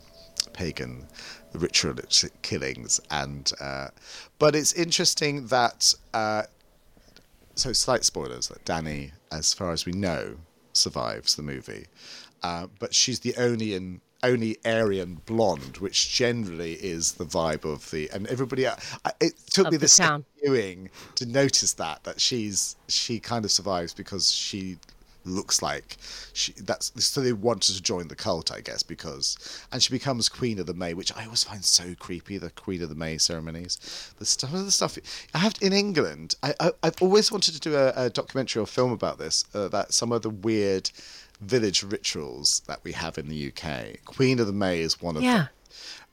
[0.54, 1.08] pagan
[1.54, 3.00] ritualistic killings.
[3.10, 3.88] And uh,
[4.39, 6.43] but it's interesting that uh,
[7.56, 10.38] so slight spoilers that Danny, as far as we know,
[10.74, 11.88] survives the movie,
[12.44, 17.90] uh, but she's the only in only Aryan blonde, which generally is the vibe of
[17.90, 18.66] the and everybody.
[18.68, 18.78] el-
[19.20, 23.94] It took Of me second viewing to notice that that she's she kind of survives
[23.94, 24.78] because she
[25.24, 25.98] looks like
[26.34, 29.38] she that's so they want her to join the cult i guess because
[29.72, 32.82] and she becomes queen of the may which i always find so creepy the queen
[32.82, 34.12] of the may ceremonies.
[34.18, 34.98] The stuff the stuff
[35.34, 38.66] i have in england i, I i've always wanted to do a, a documentary or
[38.66, 40.90] film about this uh, that some of the weird
[41.40, 45.22] village rituals that we have in the uk queen of the may is one of
[45.22, 45.32] them.
[45.32, 45.38] yeah.
[45.38, 45.50] them.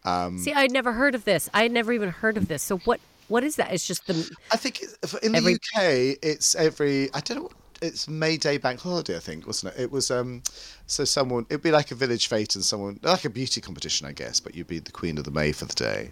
[0.05, 1.49] Um, see i'd never heard of this.
[1.53, 2.62] I had never even heard of this.
[2.62, 3.73] So what what is that?
[3.75, 4.83] It's just the I think
[5.23, 5.59] in Every- the
[6.14, 7.51] UK, it's every I don't know.
[7.81, 9.83] It's May Day bank holiday, I think, wasn't it?
[9.83, 10.43] It was um,
[10.87, 14.12] so someone it'd be like a village fete and someone like a beauty competition, I
[14.12, 16.11] guess, but you'd be the queen of the May for the day.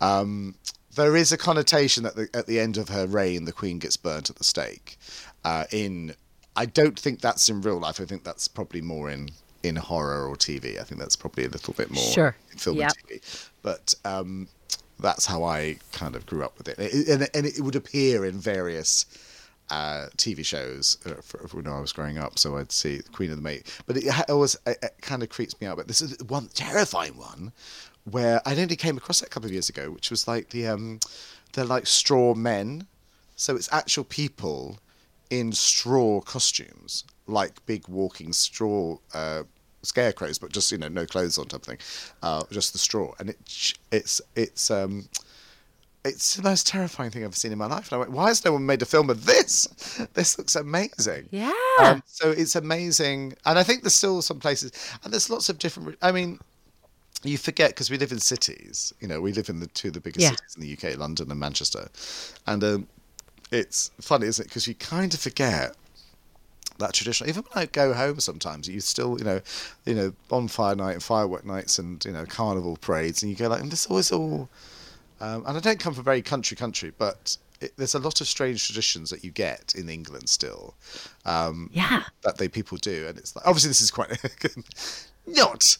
[0.00, 0.54] Um,
[0.94, 3.96] there is a connotation that the, at the end of her reign, the queen gets
[3.96, 4.98] burnt at the stake.
[5.44, 6.14] Uh, in
[6.56, 8.00] I don't think that's in real life.
[8.00, 9.30] I think that's probably more in
[9.62, 10.80] in horror or TV.
[10.80, 12.36] I think that's probably a little bit more Sure.
[12.52, 12.92] in film Yep.
[13.10, 13.48] and TV.
[13.62, 14.48] But um,
[14.98, 18.24] that's how I kind of grew up with it, It- and, and it would appear
[18.24, 19.04] in various
[19.70, 20.98] uh, TV shows
[21.52, 22.38] when I was growing up.
[22.38, 25.60] So I'd see Queen of the May, but it always it, it kind of creeps
[25.60, 25.76] me out.
[25.76, 27.52] But this is one terrifying one
[28.10, 30.66] where I only came across it a couple of years ago, which was like the
[30.66, 31.00] um,
[31.52, 32.86] they're like straw men,
[33.36, 34.78] so it's actual people
[35.30, 39.44] in straw costumes, like big walking straw uh,
[39.82, 41.78] scarecrows, but just you know no clothes on type of thing,
[42.22, 45.08] uh, just the straw, and it it's it's um
[46.04, 47.90] it's the most terrifying thing I've ever seen in my life.
[47.92, 49.68] And I went, why has no one made a film of this?
[50.14, 51.28] This looks amazing.
[51.30, 54.72] yeah Um, so it's amazing, and I think there's still some places,
[55.04, 55.96] and there's lots of different.
[56.02, 56.38] I mean,
[57.22, 58.94] you forget because we live in cities.
[59.00, 60.30] You know, we live in the two of the biggest Yeah.
[60.30, 61.88] cities in the UK, London and Manchester,
[62.46, 62.88] and um,
[63.50, 64.48] it's funny, isn't it?
[64.48, 65.76] Because you kind of forget
[66.78, 67.28] that tradition.
[67.28, 69.40] Even when I go home, sometimes you still, you know,
[69.84, 73.48] you know, bonfire night and firework nights and you know carnival parades, and you go
[73.48, 74.48] like, and this is always all.
[75.20, 78.28] Um, and I don't come from very country country, but it, there's a lot of
[78.28, 80.74] strange traditions that you get in England still.
[81.26, 84.10] Um, yeah that they people do, and it's like obviously this is quite
[85.26, 85.76] not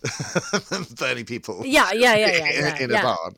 [0.98, 1.62] burning people.
[1.64, 3.00] Yeah, yeah, yeah, yeah, in, yeah, in yeah.
[3.00, 3.34] a barn.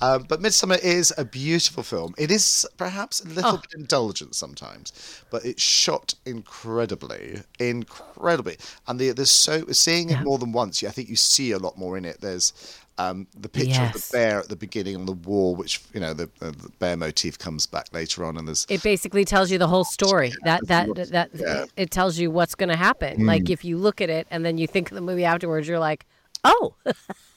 [0.00, 2.14] Um, but Midsommar is a beautiful film.
[2.18, 3.56] It is perhaps a little Oh.
[3.58, 4.92] bit indulgent sometimes,
[5.30, 8.56] but it's shot incredibly, incredibly.
[8.86, 10.82] And the, there's so seeing it more than once.
[10.82, 12.20] I think you see a lot more in it.
[12.20, 12.52] There's
[12.98, 16.14] um, the picture of the bear at the beginning on the wall, which you know
[16.14, 19.58] the, uh, the bear motif comes back later on, and there's It basically tells you
[19.58, 20.32] the whole story.
[20.44, 21.64] That that lots- that yeah.
[21.76, 23.26] it tells you what's going to happen.
[23.26, 25.78] Like if you look at it and then you think of the movie afterwards, you're
[25.78, 26.06] like,
[26.44, 26.74] "Oh,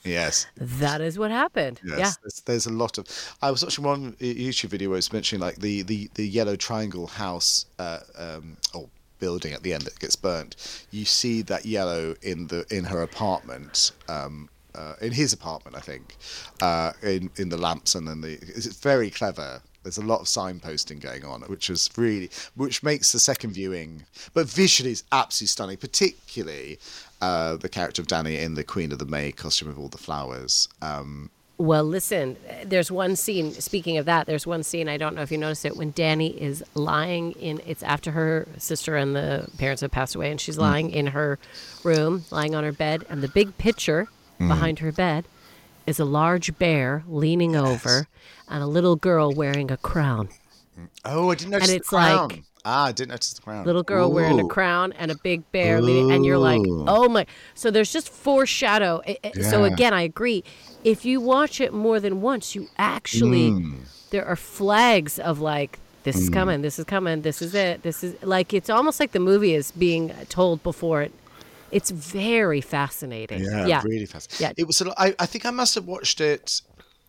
[0.04, 2.12] yes, that is what happened." Yes, Yeah.
[2.24, 3.06] there's, there's a lot of.
[3.42, 7.08] I was watching one YouTube video where it's mentioning like the the the yellow triangle
[7.08, 10.56] house uh, um, or building at the end that gets burnt.
[10.92, 13.92] You see that yellow in the in her apartment.
[14.08, 16.06] Um, uh, in his apartment, I think,
[16.62, 19.62] uh, in in the lamps, and then the it's very clever.
[19.84, 24.06] There's a lot of signposting going on, which is really, which makes the second viewing,
[24.34, 25.78] but visually is absolutely stunning.
[25.78, 26.80] Particularly
[27.22, 30.04] uh, the character of Danny in the Queen of the May costume of all the
[30.08, 30.68] flowers.
[30.82, 31.30] Um,
[31.72, 32.38] Well, listen,
[32.72, 35.66] there's one scene, speaking of that, there's one scene, I don't know if you noticed
[35.66, 40.16] it, when Danny is lying in, it's after her sister and the parents have passed
[40.16, 41.38] away, and she's lying in her
[41.84, 44.08] room, lying on her bed, and the big picture
[44.40, 45.26] behind her bed
[45.86, 48.08] is a large bear leaning over
[48.48, 50.30] and a little girl wearing a crown.
[51.06, 52.28] Oh, I didn't notice it's the crown.
[52.30, 53.66] like- ah, I didn't notice the crown.
[53.66, 57.26] Little girl wearing a crown and a big bear leaning, and you're like, oh my.
[57.54, 59.02] So there's just foreshadow.
[59.08, 60.44] I- So again, I agree.
[60.84, 63.76] If you watch it more than once, you actually Mm.
[64.12, 68.04] there are flags of like this is coming, this is coming, this is it, this
[68.04, 71.12] is like it's almost like the movie is being told before it.
[71.72, 73.44] It's very fascinating.
[73.44, 74.48] Yeah, Yeah, really fascinating.
[74.58, 74.64] Yeah.
[74.64, 74.82] It was.
[74.82, 76.62] I, I think I must have watched it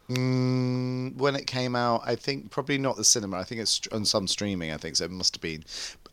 [0.08, 2.02] mm, when it came out.
[2.04, 3.38] I think probably not the cinema.
[3.38, 4.72] I think it's on some streaming.
[4.72, 5.04] I think so.
[5.04, 5.64] It must have been.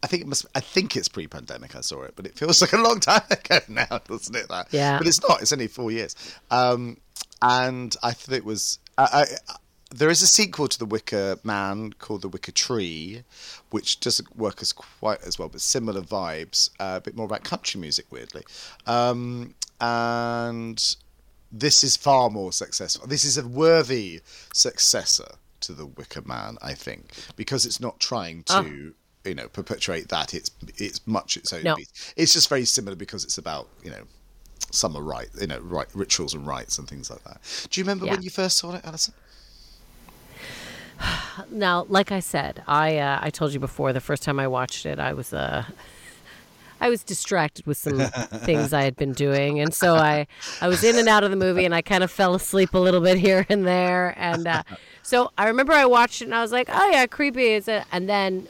[0.03, 0.45] I think it must.
[0.55, 1.75] I think it's pre-pandemic.
[1.75, 4.47] I saw it, but it feels like a long time ago now, doesn't it?
[4.49, 4.67] That.
[4.71, 4.97] Yeah.
[4.97, 5.41] But it's not.
[5.41, 6.15] It's only four years.
[6.51, 6.97] Um,
[7.41, 8.79] and I thought it was.
[8.97, 9.55] I, I,
[9.91, 13.23] there is a sequel to The Wicker Man called The Wicker Tree,
[13.69, 16.69] which doesn't work as quite as well, but similar vibes.
[16.79, 18.43] Uh, a bit more about country music, weirdly.
[18.85, 20.95] Um, and
[21.51, 23.07] this is far more successful.
[23.07, 24.21] This is a worthy
[24.53, 28.93] successor to The Wicker Man, I think, because it's not trying to.
[29.25, 30.33] You know, perpetuate that.
[30.33, 31.75] It's it's much its own No.
[31.75, 32.13] beast.
[32.15, 34.03] It's just very similar because it's about you know
[34.71, 37.41] summer right, you know, right rituals and rites and things like that.
[37.69, 38.13] Do you remember Yeah.
[38.13, 39.13] when you first saw it, Allyson?
[41.51, 44.85] Now, like I said, I uh, I told you before the first time I watched
[44.85, 45.65] it, I was uh,
[46.81, 50.27] I was distracted with some things I had been doing, and so I
[50.61, 52.79] I was in and out of the movie, and I kind of fell asleep a
[52.79, 54.63] little bit here and there, and uh,
[55.03, 57.83] so I remember I watched it, and I was like, oh yeah, creepy, is it?
[57.91, 58.47] And then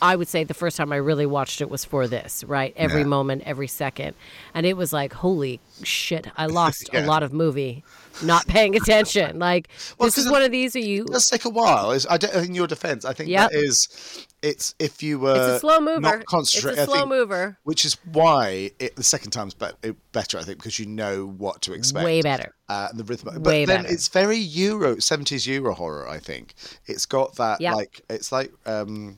[0.00, 2.72] I would say the first time I really watched it was for this, right?
[2.76, 3.06] Every Yeah.
[3.08, 4.14] moment, every second,
[4.54, 7.04] and it was like, holy shit, I lost Yeah.
[7.04, 7.82] a lot of movie
[8.22, 9.38] not paying attention.
[9.48, 11.04] Like Well, this is one of these, are you?
[11.04, 11.92] Does take a while.
[11.92, 13.50] It's, I don't, in your defence, I think Yep.
[13.50, 16.00] that is, it's if you were It's a slow mover.
[16.00, 16.76] not It's concentrate.
[16.84, 17.58] slow think- mover.
[17.64, 19.66] which is why it, the second time's be,
[20.12, 22.04] better, I think, because you know what to expect.
[22.04, 22.54] Way better.
[22.68, 23.94] Uh, and the rhythm, but Way then better.
[23.94, 26.06] it's very Euro, seventies Euro horror.
[26.08, 26.54] I think
[26.86, 27.74] it's got that Yeah.
[27.74, 29.16] like it's like um,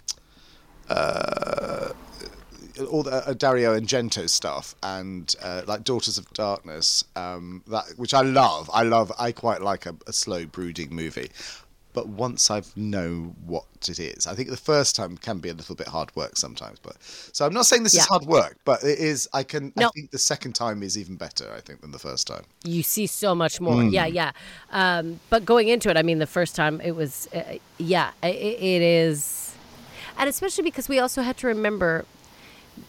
[0.91, 1.93] uh,
[2.91, 8.15] all the uh, Dario Argento stuff and uh, like Daughters of Darkness, um, that which
[8.15, 8.71] I love.
[8.73, 9.13] I love.
[9.19, 11.31] I quite like a, a slow brooding movie.
[11.93, 15.55] But once I've know what it is, I think the first time can be a
[15.55, 16.79] little bit hard work sometimes.
[16.79, 16.95] But
[17.33, 19.29] so I'm not saying this is hard work, but it is.
[19.33, 19.73] I can.
[19.77, 19.91] I No.
[19.91, 21.53] think the second time is even better.
[21.53, 22.45] I think than the first time.
[22.63, 23.83] You see so much more.
[23.83, 24.31] Yeah, yeah.
[24.71, 28.29] Um, but going into it, I mean, the first time it was, uh, yeah, i
[28.29, 29.50] it is,
[30.21, 32.05] and especially because we also had to remember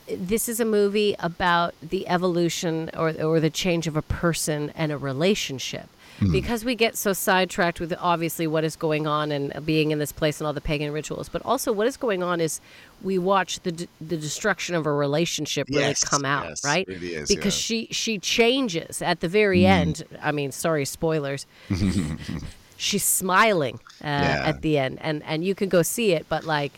[0.07, 4.91] this is a movie about the evolution or, or the change of a person and
[4.91, 5.87] a relationship.
[6.31, 10.11] Because we get so sidetracked with obviously what is going on and being in this
[10.11, 12.61] place and all the pagan rituals, but also what is going on is
[13.01, 16.87] we watch the d- the destruction of a relationship really Yes, come out, yes, right?
[16.87, 17.65] is, because yeah.
[17.87, 20.03] she she changes at the very end.
[20.21, 21.47] I mean, sorry, spoilers.
[22.77, 24.43] She's smiling uh, Yeah.
[24.45, 26.73] at the end, and and you can go see it, but like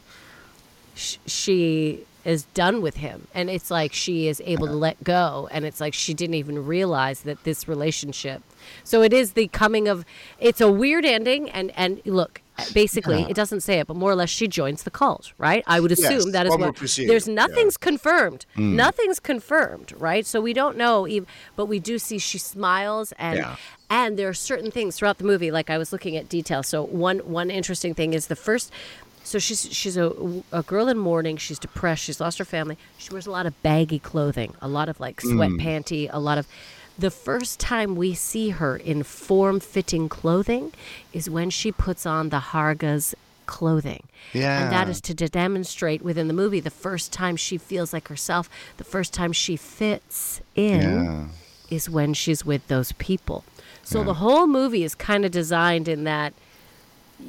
[0.95, 3.27] sh- she is done with him.
[3.33, 5.49] And it's like she is able to let go.
[5.51, 8.41] And it's like she didn't even realize that this relationship
[8.85, 10.05] so it is the coming of
[10.39, 11.49] it's a weird ending.
[11.49, 12.39] And and look
[12.73, 13.27] basically Yeah.
[13.27, 15.63] it doesn't say it but more or less she joins the cult right?
[15.67, 17.33] I would Yes, assume that is what there's yeah.
[17.33, 18.45] nothing's confirmed.
[18.55, 18.77] Hmm.
[18.77, 20.25] Nothing's confirmed right?
[20.25, 21.25] So we don't know ev-
[21.57, 23.55] but we do see she smiles and Yeah.
[23.89, 25.51] and there are certain things throughout the movie.
[25.51, 26.67] Like i was looking at details.
[26.67, 28.71] So one one interesting thing is the first
[29.23, 30.11] so she's she's a,
[30.51, 33.53] a girl in mourning she's depressed she's lost her family she wears a lot of
[33.63, 35.61] baggy clothing a lot of like sweat mm.
[35.61, 36.47] panty a lot of
[36.99, 40.73] The first time we see her in form fitting clothing
[41.11, 43.15] is when she puts on the Harga's
[43.47, 44.03] clothing.
[44.31, 44.61] Yeah.
[44.63, 48.47] And that is to demonstrate within the movie the first time she feels like herself,
[48.77, 51.25] the first time she fits in Yeah.
[51.75, 53.43] is when she's with those people.
[53.83, 56.33] So the whole movie is kind of designed in that,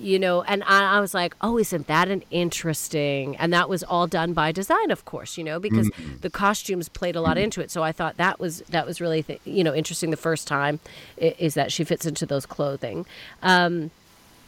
[0.00, 3.36] you know, and I, I was like, oh, isn't that an interesting?
[3.36, 7.16] And that was all done by design, of course, you know, because the costumes played
[7.16, 7.70] a lot into it.
[7.70, 10.10] So I thought that was that was really, th- you know, interesting.
[10.10, 10.80] The first time
[11.16, 13.06] is that she fits into those clothing.
[13.42, 13.90] Um,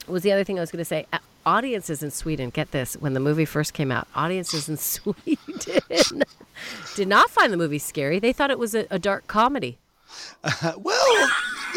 [0.06, 1.06] was the other thing I was going to say.
[1.12, 5.14] Uh, Audiences in Sweden, get this, when the movie first came out, audiences in Sweden
[6.96, 8.18] did not find the movie scary.
[8.18, 9.78] They thought it was a, a dark comedy.
[10.76, 11.30] well,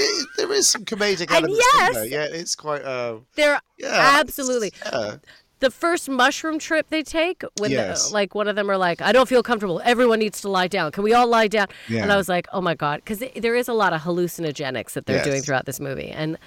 [0.07, 2.05] th- there is some comedic elements in there.
[2.05, 2.81] Yeah, it's quite.
[2.83, 4.71] Uh, They're yeah, absolutely.
[4.85, 5.17] Yeah.
[5.59, 8.07] The first mushroom trip they take, when Yes.
[8.07, 9.81] the, like one of them are like, "I don't feel comfortable.
[9.83, 10.91] Everyone needs to lie down.
[10.93, 12.01] Can we all lie down?" Yeah.
[12.03, 15.05] And I was like, "Oh my god," because there is a lot of hallucinogenics that
[15.05, 16.37] they're doing throughout this movie, and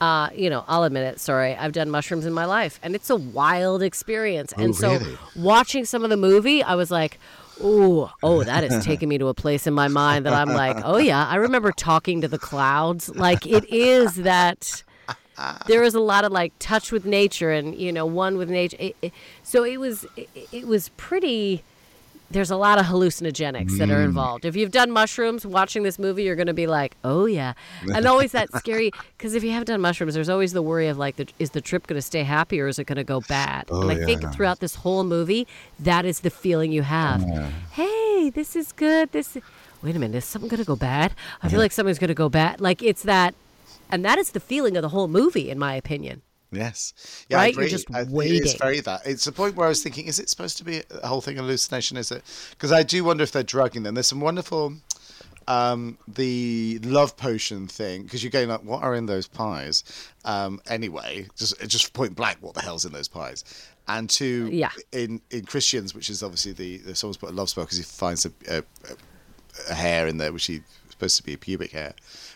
[0.00, 1.20] uh, you know, I'll admit it.
[1.20, 4.52] Sorry, I've done mushrooms in my life, and it's a wild experience.
[4.56, 5.18] and so, Oh, really?
[5.36, 7.18] watching some of the movie, I was like.
[7.60, 10.78] Oh, oh, that is taking me to a place in my mind that I'm like,
[10.84, 13.08] oh yeah, I remember talking to the clouds.
[13.14, 14.82] Like it is that
[15.66, 18.76] there is a lot of like touch with nature and you know one with nature.
[18.78, 19.12] It, it-
[19.42, 21.64] so it was it, it was pretty.
[22.32, 24.04] There's a lot of hallucinogenics that are mm.
[24.04, 24.44] involved.
[24.44, 27.52] If you've done mushrooms, watching this movie, you're going to be like, "Oh yeah,"
[27.94, 28.90] and always that scary.
[29.16, 31.60] Because if you have done mushrooms, there's always the worry of like, the, is the
[31.60, 33.66] trip going to stay happy or is it going to go bad?
[33.70, 34.30] Oh, and I yeah, think yeah.
[34.30, 35.46] throughout this whole movie,
[35.78, 37.22] that is the feeling you have.
[37.26, 39.12] Oh, hey, this is good.
[39.12, 39.36] This.
[39.82, 41.12] Wait a minute, is something going to go bad?
[41.42, 42.60] I feel like something's going to go bad.
[42.60, 43.34] Like it's that,
[43.90, 46.22] and that is the feeling of the whole movie, in my opinion.
[46.52, 46.92] Yes.
[47.28, 47.54] Yeah, I Right?
[47.54, 47.70] You're agree.
[47.70, 49.06] just I- It's very that.
[49.06, 51.36] It's the point where I was thinking, is it supposed to be a whole thing
[51.36, 51.96] hallucination?
[51.96, 52.22] Is it?
[52.50, 53.94] Because I do wonder if they're drugging them.
[53.94, 54.74] There's some wonderful,
[55.48, 58.02] um, the love potion thing.
[58.02, 59.82] Because you're going like, what are in those pies?
[60.24, 63.44] Um, anyway, just just point blank, what the hell's in those pies?
[63.88, 64.70] And to Yeah.
[64.92, 67.84] in in Christians, which is obviously the, the someone's put a love spell because he
[67.84, 68.62] finds a, a,
[69.70, 70.60] a hair in there, which he
[70.90, 71.94] supposed to be a pubic hair,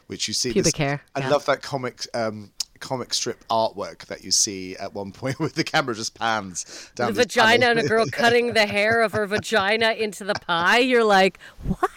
[0.09, 0.53] which you see.
[0.53, 1.29] Pubic this- hair, I yeah.
[1.29, 5.65] love that comic um, comic strip artwork that you see at one point where the
[5.65, 7.79] camera just pans down the vagina panel.
[7.79, 10.79] and a girl cutting the hair of her vagina into the pie.
[10.79, 11.91] You're like, what?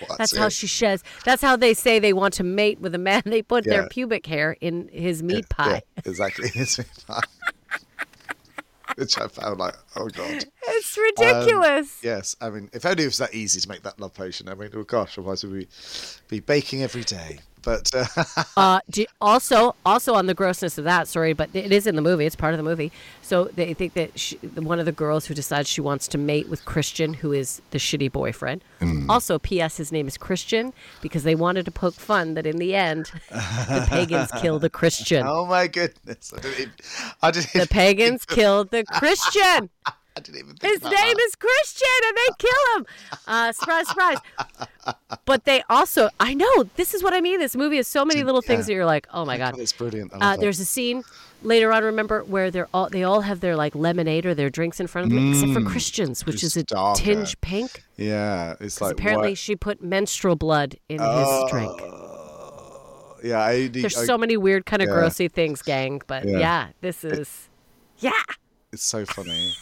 [0.00, 1.02] Well, that's that's how she sheds.
[1.24, 3.22] That's how they say they want to mate with a man.
[3.24, 5.82] They put their pubic hair in his meat Yeah, pie.
[6.04, 6.50] exactly.
[6.54, 7.22] It's really fun.
[8.96, 10.44] Which I found like, oh god.
[10.68, 11.98] It's um, ridiculous.
[12.02, 14.48] Yes, I mean, if only it was that easy to make that love potion.
[14.48, 15.68] I mean, oh gosh, otherwise we'd be,
[16.28, 17.40] be baking every day.
[17.66, 18.06] But uh,
[18.56, 22.00] Uh, do, also, also on the grossness of that, sorry, but it is in the
[22.00, 22.24] movie.
[22.24, 22.92] It's part of the movie.
[23.22, 26.48] So they think that she, one of the girls who decides she wants to mate
[26.48, 28.62] with Christian, who is the shitty boyfriend.
[28.80, 29.10] Mm.
[29.10, 29.76] Also, P.S.
[29.78, 33.84] His name is Christian because they wanted to poke fun that in the end, the
[33.88, 35.26] pagans kill the Christian.
[35.26, 36.68] oh my goodness, I
[37.22, 39.70] I The pagans killed the Christian.
[40.16, 41.22] I didn't even think His name that.
[41.26, 42.86] is Christian, and they kill him.
[43.26, 44.16] Uh, surprise, surprise.
[45.26, 47.38] But they also, I know, this is what I mean.
[47.38, 49.58] This movie has so many little things that you're like, oh my God.
[49.58, 50.12] It's brilliant.
[50.14, 51.02] Uh, there's a scene
[51.42, 54.80] later on, remember, where they're all they all have their like lemonade or their drinks
[54.80, 57.02] in front of them, except for Christian's, which is a darker.
[57.02, 57.84] tinge pink.
[57.96, 61.78] yeah, it's like Apparently, what- she put menstrual blood in his drink.
[63.22, 64.94] yeah, I There's I- so many weird kind of yeah.
[64.94, 66.00] grossy things, gang.
[66.06, 66.38] But Yeah.
[66.38, 67.48] yeah, this is
[67.98, 68.12] yeah.
[68.72, 69.52] It's so funny.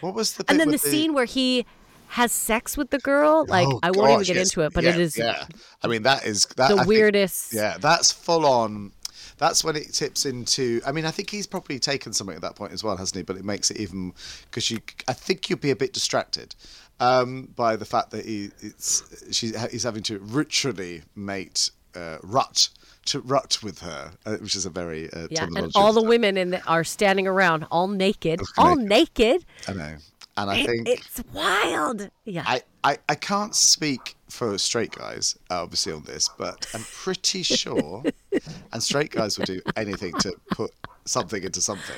[0.00, 0.44] What was the?
[0.48, 1.66] And then the with scene where he
[2.08, 4.48] has sex with the girl, like Oh, I won't even get yes.
[4.50, 5.44] into it, but yeah, it is Yeah,
[5.82, 7.52] I mean that is that, I the think- weirdest.
[7.52, 8.92] yeah, that's full on.
[9.38, 10.80] That's when it tips into.
[10.86, 13.22] I mean, I think he's probably taken something at that point as well, hasn't he?
[13.22, 14.14] But it makes it even
[14.46, 14.78] because you.
[15.08, 16.54] I think you'd be a bit distracted
[17.00, 22.70] um, by the fact that he it's she's he's having to ritually mate uh, rut
[23.06, 26.36] to rut with her, uh, which is a very uh, Yeah, and all the women
[26.36, 29.44] in the, are standing around, all naked, all naked.
[29.68, 29.96] I know,
[30.36, 32.10] and I It- think it's wild.
[32.24, 32.44] Yeah.
[32.46, 37.42] I, I, I can't speak for straight guys, uh, obviously, on this, but I'm pretty
[37.42, 38.04] sure,
[38.72, 40.72] and straight guys will do anything to put
[41.04, 41.96] something into something.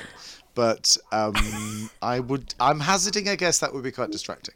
[0.55, 4.55] But um, I would, I'm hazarding a guess that would be quite distracting.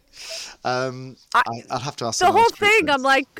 [0.63, 2.89] Um, I, I'll have to ask the whole thing.
[2.89, 3.39] I'm like,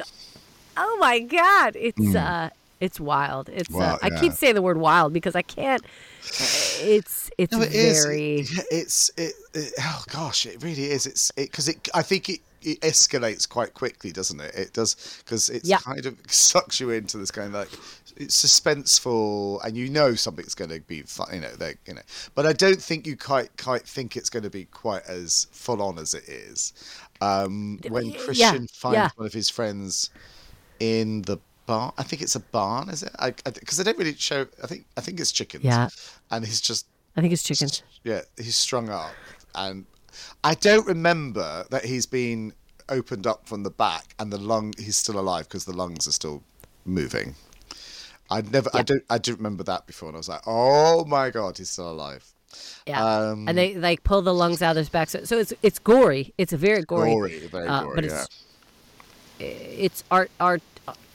[0.78, 2.50] oh my god, it's uh,
[2.84, 3.50] it's wild.
[3.50, 4.20] It's Well, uh, I yeah.
[4.20, 5.82] keep saying the word wild because I can't.
[6.22, 8.04] It's it's No, it is.
[8.04, 8.40] very.
[8.42, 9.74] It- It's it, it.
[9.80, 11.06] Oh gosh, it really is.
[11.06, 11.88] It's it because it.
[11.94, 14.54] I think it, it escalates quite quickly, doesn't it?
[14.56, 15.78] It does because it's Yeah.
[15.78, 17.70] kind of sucks you into this kind of like
[18.18, 21.28] it's suspenseful, and you know something's going to be fun.
[21.34, 22.02] You know, they you know.
[22.36, 25.82] But I don't think you quite quite think it's going to be quite as full
[25.82, 26.74] on as it is.
[27.22, 29.10] Um, when yeah, Christian finds yeah.
[29.16, 30.10] one of his friends
[30.80, 31.94] in the barn.
[31.98, 33.12] I think it's a barn, is it?
[33.46, 34.46] Because I, don't really show.
[34.64, 35.64] I think I think it's chickens.
[35.64, 35.90] Yeah.
[36.32, 37.84] And he's just I think it's chickens.
[38.04, 39.14] yeah he's strung up,
[39.56, 39.86] and
[40.44, 42.54] I don't remember that he's been
[42.90, 44.74] opened up from the back and the lung.
[44.78, 46.44] He's still alive because the lungs are still
[46.86, 47.36] moving.
[48.30, 48.70] I'd never.
[48.74, 49.04] I don't.
[49.10, 52.26] I didn't remember that before, and I was like, oh my god, he's still alive.
[52.88, 53.04] Yeah.
[53.04, 55.10] Um, and they like pull the lungs out of his back.
[55.10, 56.34] So, so it's it's gory.
[56.38, 57.12] It's a very gory.
[57.12, 57.96] Gory, very uh, gory.
[57.96, 58.26] but yeah.
[59.40, 60.62] it's it's art art.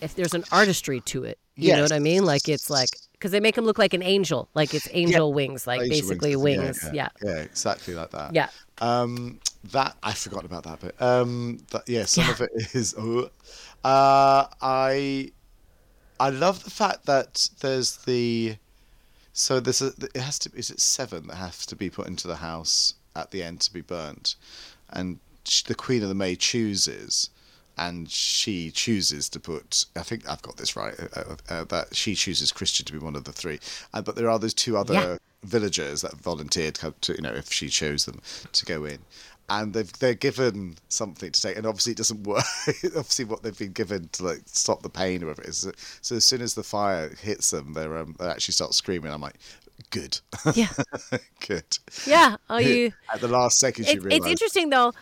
[0.00, 2.24] If there's an artistry to it, you know what I mean?
[2.24, 5.66] Like it's like because they make him look like an angel, like it's angel wings,
[5.66, 6.90] like Angel basically wings, wings.
[6.92, 7.08] Yeah.
[7.22, 8.32] Yeah, yeah, exactly like that.
[8.32, 8.48] Yeah.
[8.80, 9.40] Um,
[9.72, 11.02] that I forgot about that bit.
[11.02, 12.30] Um, that, yeah, some Yeah.
[12.32, 12.94] of it is.
[12.94, 15.32] Uh, I
[16.20, 18.56] I love the fact that there's the
[19.32, 22.28] so there's a it has to is it seven that has to be put into
[22.28, 24.36] the house at the end to be burnt,
[24.90, 25.18] and
[25.66, 27.30] the Queen of the May chooses.
[27.78, 29.84] And she chooses to put.
[29.94, 30.94] I think I've got this right.
[30.98, 33.60] Uh, uh, uh, that she chooses Christian to be one of the three,
[33.94, 35.16] uh, but there are those two other Yeah.
[35.44, 38.20] villagers that volunteered to, to, you know, if she chose them
[38.52, 38.98] to go in.
[39.50, 42.44] And they've they're given something to take, and obviously it doesn't work.
[42.84, 45.66] obviously, what they've been given to like stop the pain or whatever it is.
[46.02, 49.10] So as soon as the fire hits them, they're um, they actually start screaming.
[49.12, 49.36] I'm like,
[49.90, 50.18] good,
[50.54, 50.68] Yeah.
[51.46, 51.78] good.
[52.06, 52.36] Yeah.
[52.50, 52.92] Are you.
[53.14, 54.12] At the last second, realized.
[54.12, 54.92] it's interesting though.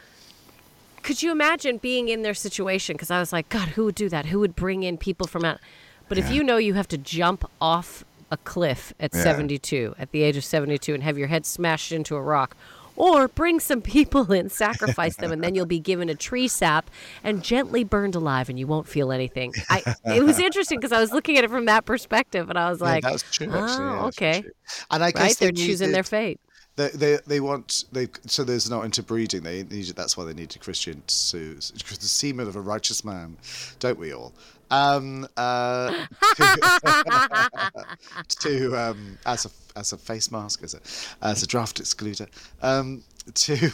[1.07, 2.97] Could you imagine being in their situation?
[2.97, 4.27] Because I was like, God, who would do that?
[4.27, 5.61] Who would bring in people from out?
[6.09, 9.23] But if you know you have to jump off a cliff at Yeah.
[9.23, 12.57] 72, at the age of 72, and have your head smashed into a rock,
[12.97, 16.91] or bring some people in, sacrifice them, and then you'll be given a tree sap
[17.23, 19.53] and gently burned alive, and you won't feel anything.
[19.71, 22.69] I, it was interesting because I was looking at it from that perspective, and I
[22.69, 23.47] was Yeah, like, that's true.
[23.47, 24.45] Actually, oh, yeah, okay.
[24.91, 25.37] And I guess right?
[25.39, 26.41] they They're choosing needed- their fate.
[26.77, 29.43] They, they they want they so there's not interbreeding.
[29.43, 33.39] They needed that's why they needed Christian to the semen of a righteous man,
[33.79, 34.33] don't we all?
[34.71, 36.07] Um, uh,
[38.29, 40.81] to um, as a as a face mask as a
[41.25, 42.29] as a draft excluder
[42.63, 43.03] um,
[43.35, 43.57] to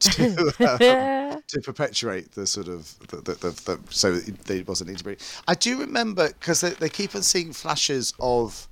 [0.00, 5.24] to um, to perpetuate the sort of the, the, the, the so they wasn't interbreeding.
[5.46, 8.68] I do remember because they, they keep on seeing flashes of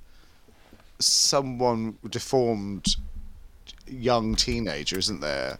[0.99, 2.95] someone deformed
[3.87, 5.57] young teenager, isn't there?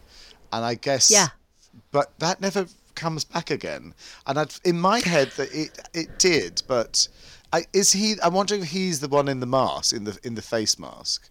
[0.51, 1.27] And I guess Yeah.
[1.91, 3.93] but that never comes back again.
[4.25, 7.07] And I'd, in my head that it it did, but
[7.53, 8.15] I, is he?
[8.23, 11.29] I'm wondering if he's the one in the mask, in the in the face mask.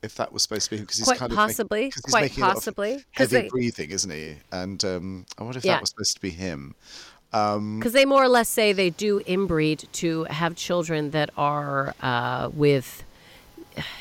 [0.00, 2.44] If that was supposed to be him, because he's Quite kind possibly, of quite making
[2.44, 4.36] of possibly, heavy they- breathing, isn't he?
[4.52, 5.72] And um, I wonder if Yeah.
[5.74, 6.76] that was supposed to be him.
[7.32, 11.94] Um, Because they more or less say they do inbreed to have children that are
[12.00, 13.02] uh, with,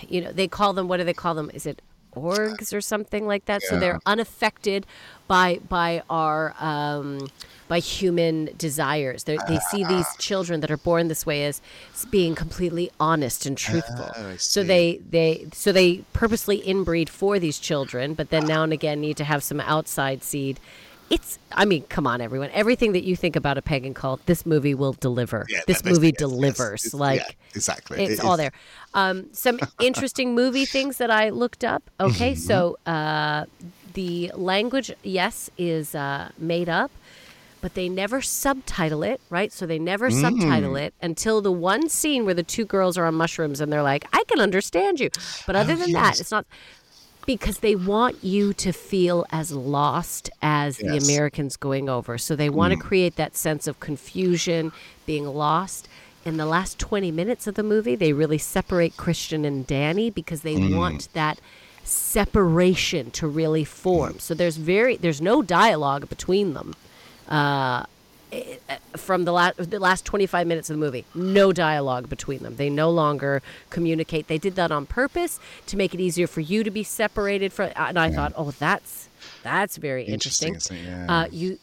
[0.07, 1.49] you know, they call them, what do they call them?
[1.53, 1.81] Is it
[2.15, 3.61] orgs or something like that?
[3.63, 4.85] So they're unaffected
[5.27, 7.27] by by our um,
[7.67, 9.23] by human desires.
[9.25, 11.61] They're, they see these children that are born this way as,
[12.09, 14.09] being completely honest and truthful.
[14.15, 18.73] Oh, so they they so they purposely inbreed for these children, but then now and
[18.73, 20.59] again need to have some outside seed.
[21.09, 22.49] It's I mean, come on, everyone.
[22.51, 25.45] Everything that you think about a pagan cult, this movie will deliver.
[25.47, 26.19] Yeah, this movie is, yes.
[26.19, 26.93] delivers.
[26.93, 28.03] Like yeah, exactly.
[28.03, 28.51] it's It all there.
[28.93, 31.83] Um, some interesting movie things that I looked up.
[31.99, 32.39] Okay, Mm-hmm.
[32.49, 33.45] so uh,
[33.93, 36.91] the language, yes, is uh, made up,
[37.61, 39.51] but they never subtitle it, right?
[39.51, 40.81] So they never subtitle Mm.
[40.85, 44.05] it until the one scene where the two girls are on mushrooms and they're like,
[44.13, 45.09] "I can understand you,"
[45.47, 46.01] but other than yes.
[46.01, 46.45] that, it's not
[47.25, 51.03] because they want you to feel as lost as the Yes.
[51.03, 51.09] Mm.
[51.09, 52.17] Americans going over.
[52.17, 54.71] So they want to create that sense of confusion,
[55.05, 55.89] being lost.
[56.27, 60.41] In the last 20 minutes of the movie, they really separate Christian and Dani because
[60.41, 60.75] they Mm.
[60.75, 61.39] want that
[61.85, 64.19] separation to really form.
[64.19, 66.75] So there's very there's no dialogue between them.
[67.29, 67.83] Uh,
[68.33, 72.39] eh, eh, from the last the last 25 minutes of the movie no dialogue between
[72.39, 76.39] them they no longer communicate they did that on purpose to make it easier for
[76.41, 79.09] you to be separated from and i thought oh that's
[79.43, 80.85] that's very interesting, Interesting.
[80.85, 81.05] Yeah.
[81.09, 81.59] uh, you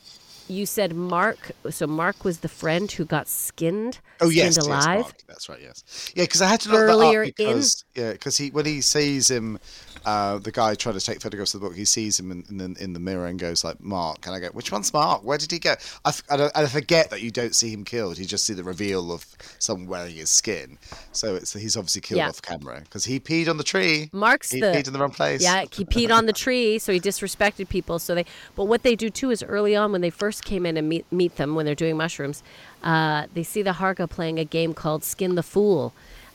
[0.49, 4.66] you said mark so mark was the friend who got skinned Oh skinned yes, yes,
[4.66, 5.01] alive?
[5.01, 5.61] Mark, that's right.
[5.61, 8.51] Yes, yeah, because I had to look Earlier that in- up because yeah, because he
[8.51, 9.59] when he sees him,
[10.05, 12.59] uh, the guy trying to take photographs of the book, he sees him in, in,
[12.59, 15.25] the, in the mirror and goes like, "Mark," and I go, "Which one's Mark?
[15.25, 15.75] Where did he go?"
[16.05, 18.55] I, f- I, don't- I forget that you don't see him killed; you just see
[18.55, 19.25] the reveal of
[19.59, 20.79] someone wearing his skin.
[21.13, 22.29] So it's he's obviously killed Yeah.
[22.29, 24.11] off camera because he peed on the tree.
[24.13, 25.43] Mark's he the peed in the wrong place.
[25.43, 27.99] Yeah, he peed on the tree, so he disrespected people.
[27.99, 28.25] So they,
[28.57, 31.05] but what they do too is early on when they first came in and meet
[31.11, 32.43] meet them when they're doing mushrooms,
[32.83, 35.93] uh, they see the Harga playing a game called Skin the Fool,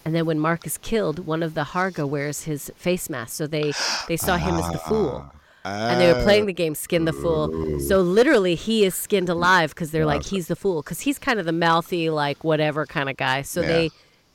[0.09, 3.45] and then when Mark is killed, one of the Harga wears his face mask, so
[3.45, 3.73] they
[4.07, 5.31] they saw him as the fool.
[5.63, 6.23] and they were ah.
[6.23, 7.79] playing the game Skin the Fool.
[7.79, 11.37] So literally, he is skinned alive because they're like he's the fool because he's kind
[11.39, 13.43] of the mouthy like whatever kind of guy.
[13.43, 13.67] So Yeah.
[13.67, 13.89] they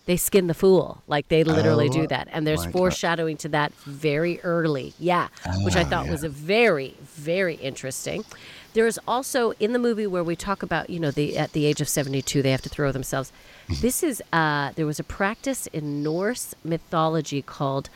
[0.06, 2.72] they skin the fool like they literally Oh do that, and there's my God.
[2.78, 4.94] foreshadowing to that very early.
[5.00, 5.26] Yeah,
[5.64, 8.24] which I Oh, thought was a very very interesting.
[8.74, 11.64] There is also in the movie where we talk about you know the at the
[11.66, 13.32] age of 72 they have to throw themselves.
[13.80, 17.88] This is uh, there was a practice in Norse mythology called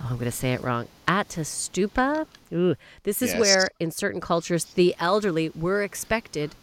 [0.00, 0.86] oh, I'm going to say it wrong.
[1.08, 2.26] Ättestupa.
[2.52, 3.40] Ooh, this is Yes.
[3.40, 6.54] where, in certain cultures, the elderly were expected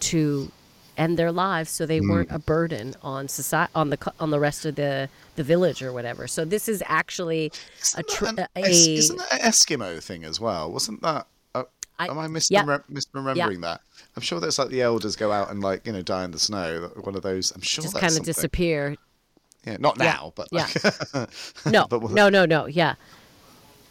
[0.00, 0.50] to
[0.98, 4.66] end their lives, so they weren't a burden on society, on the on the rest
[4.66, 6.26] of the the village or whatever.
[6.28, 7.50] So this is actually
[7.96, 10.70] a, tr- Isn't that a, an Es- isn't that an Eskimo thing as well?
[10.70, 11.26] Wasn't that?
[12.02, 12.62] I- am I yeah.
[12.64, 13.80] misremem- misremembering that?
[14.16, 16.38] I'm sure that's like the elders go out and like you know die in the
[16.38, 16.90] snow.
[17.00, 17.50] One of those.
[17.52, 18.96] I'm sure just kind of disappear.
[19.66, 20.66] Yeah, not Yeah, now, but yeah.
[21.14, 21.30] like,
[21.72, 22.66] No, But no, no, no.
[22.66, 22.96] Yeah,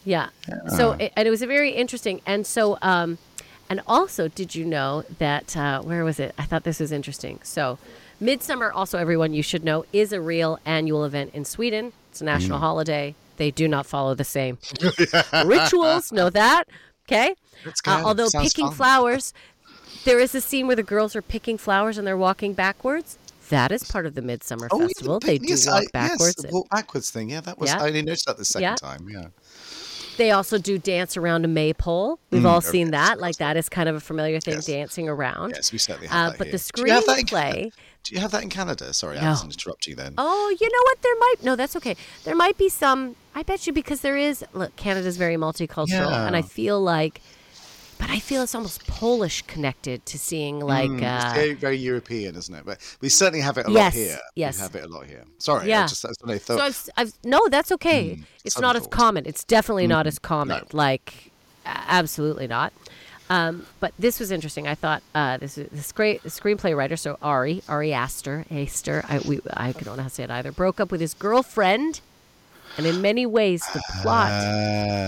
[0.04, 0.30] yeah.
[0.76, 2.20] So it, and it was a very interesting.
[2.26, 3.18] And so, um,
[3.70, 6.36] and also, did you know that uh, where was it?
[6.38, 7.40] I thought this was interesting.
[7.44, 7.78] So,
[8.20, 11.94] Midsummer, also everyone you should know, is a real annual event in Sweden.
[12.12, 12.62] It's a national Mm.
[12.62, 13.16] holiday.
[13.38, 14.58] They do not follow the same
[15.46, 16.12] rituals.
[16.12, 16.66] Know that,
[17.12, 17.36] okay?
[17.66, 18.76] That's Uh, although Sounds picking fun.
[18.76, 19.34] flowers,
[20.06, 23.18] there is a scene where the girls are picking flowers and they're walking backwards.
[23.50, 25.20] That is part of the Midsummer Oh, Festival.
[25.20, 26.36] the they do yes, walk I- backwards.
[26.42, 27.30] Yes, the walk backwards thing.
[27.30, 27.70] Yeah, that was.
[27.70, 27.82] Yeah.
[27.84, 28.76] I only noticed that the second Yeah.
[28.76, 29.10] time.
[29.10, 29.26] Yeah.
[30.18, 32.20] They also do dance around a maypole.
[32.32, 33.18] We've all seen so that.
[33.18, 34.66] Mm, Like that is kind of a familiar thing, Yes.
[34.66, 35.54] dancing around.
[35.56, 36.58] Yes, we certainly have Uh, that but here.
[36.58, 37.72] the Do you have that in screenplay.
[38.04, 38.94] Do you have that in Canada?
[38.94, 39.22] Sorry, No.
[39.28, 40.16] I was interrupting you then.
[40.18, 41.02] Oh, you know what?
[41.02, 41.96] There might no, that's okay.
[42.24, 43.16] There might be some.
[43.36, 44.44] I bet you because there is.
[44.54, 47.22] Look, Canada's very multicultural, and I feel like,
[48.02, 50.90] but I feel it's almost Polish connected to seeing like.
[50.90, 52.66] Mm, it's uh, very, very European, isn't it?
[52.66, 54.18] But we certainly have it a lot here.
[54.36, 54.58] yes.
[54.58, 55.24] We have it a lot here.
[55.38, 55.88] Sorry, I Yeah.
[55.88, 56.58] just that's what I thought.
[56.58, 58.20] So I've, I've no, that's okay.
[58.44, 59.26] it's sudden not as common.
[59.28, 60.58] It's definitely not as common.
[60.58, 60.68] no.
[60.78, 61.32] Like,
[61.66, 62.74] absolutely not.
[63.30, 64.68] Um, but this was interesting.
[64.68, 66.98] I thought uh, this is this great the screenplay writer.
[66.98, 70.52] So Ari Ari Aster Aster I we I don't know how to say it either.
[70.52, 72.02] Broke up with his girlfriend,
[72.78, 74.32] and in many ways the plot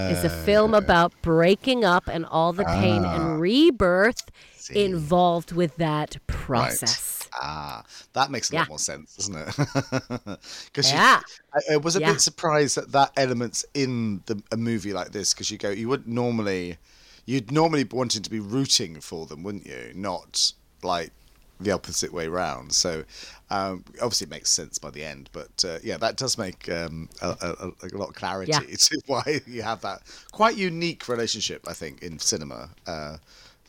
[0.09, 4.29] is a film about breaking up and all the pain and rebirth
[4.73, 7.27] involved with that process.
[7.35, 7.83] Ah,
[8.13, 8.59] that makes a Yeah.
[8.61, 9.55] lot more sense, doesn't it?
[10.65, 11.21] Because Yeah.
[11.53, 12.11] I, I was a Yeah.
[12.11, 15.89] bit surprised that that element's in the, a movie like this because you go, you
[15.89, 16.77] wouldn't normally,
[17.25, 19.91] you'd normally wanting to be rooting for them, wouldn't you?
[19.95, 20.53] Not
[20.83, 21.11] like
[21.59, 22.73] the opposite way round.
[22.73, 23.03] So
[23.49, 27.09] um, obviously it makes sense by the end, but uh, yeah, that does make um,
[27.21, 28.59] a, a, a lot of clarity Yeah.
[28.77, 30.01] to why you have that
[30.31, 31.65] quite unique relationship.
[31.67, 32.69] I think in cinema.
[32.85, 33.17] Uh,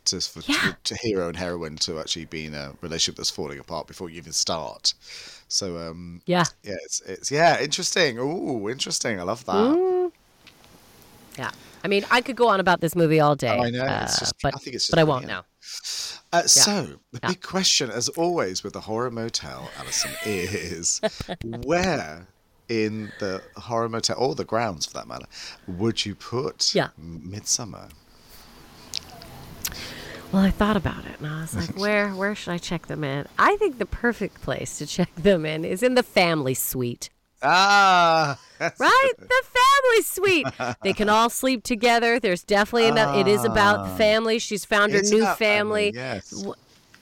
[0.07, 0.75] to, for, Yeah.
[0.85, 4.11] to, to hero and heroine to actually be in a relationship that's falling apart before
[4.11, 4.93] you even start.
[5.49, 6.45] So um, Yeah.
[6.63, 8.19] yeah, it's, it's yeah, interesting.
[8.19, 9.19] Ooh, interesting.
[9.19, 9.53] I love that.
[9.77, 10.13] Mm.
[11.39, 11.51] Yeah.
[11.83, 13.59] I mean, I could go on about this movie all day.
[13.59, 15.45] I know, it's uh, just- but I think it's just but I won't now.
[16.33, 17.29] Uh, So the Yeah.
[17.31, 21.01] big question, as always with the horror motel, Allyson, is
[21.65, 22.27] where
[22.69, 25.27] in the horror motel or the grounds for that matter
[25.67, 26.89] would you put Yeah.
[27.01, 27.91] Midsommar?
[30.33, 33.05] Well, I thought about it, and I was like, where where should I check them
[33.05, 33.27] in?
[33.39, 37.11] I think the perfect place to check them in is in the family suite.
[37.45, 39.13] Ah, Right?
[39.19, 40.47] the family suite.
[40.83, 42.19] They can all sleep together.
[42.19, 43.17] There's definitely enough.
[43.17, 43.97] It is about ah.
[43.97, 44.39] family.
[44.39, 45.93] She's found her new about family.
[45.95, 46.45] Yes.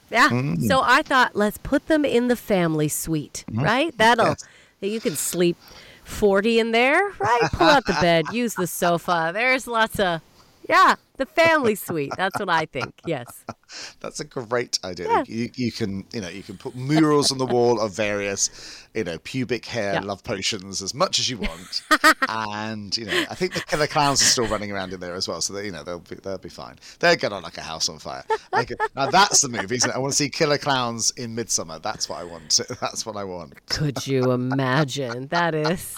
[0.09, 0.29] Yeah.
[0.29, 0.67] Mm.
[0.67, 3.63] So I thought, let's put them in the family suite, mm-hmm.
[3.63, 3.97] right?
[3.97, 4.45] That'll Yes.
[4.81, 5.57] you can sleep
[6.03, 7.49] forty in there, right?
[7.53, 9.31] Pull out the bed, use the sofa.
[9.33, 10.21] There's lots of
[10.69, 12.13] yeah, the family suite.
[12.17, 12.93] That's what I think.
[13.05, 13.45] Yes.
[13.99, 15.07] That's a great idea.
[15.07, 15.23] Yeah.
[15.27, 19.03] You, you can, you know, you can put murals on the wall of various, you
[19.03, 20.01] know, pubic hair Yeah.
[20.01, 21.81] love potions as much as you want,
[22.29, 25.27] and you know, I think the killer clowns are still running around in there as
[25.27, 26.77] well, so that you know they'll be they'll be fine.
[26.99, 28.23] They'll get on like a house on fire.
[28.51, 29.75] Like, now that's the movie.
[29.75, 29.95] Isn't it?
[29.95, 31.81] I want to see killer clowns in Midsommar.
[31.81, 32.59] That's what I want.
[32.81, 33.65] That's what I want.
[33.67, 35.27] Could you imagine?
[35.27, 35.95] That is.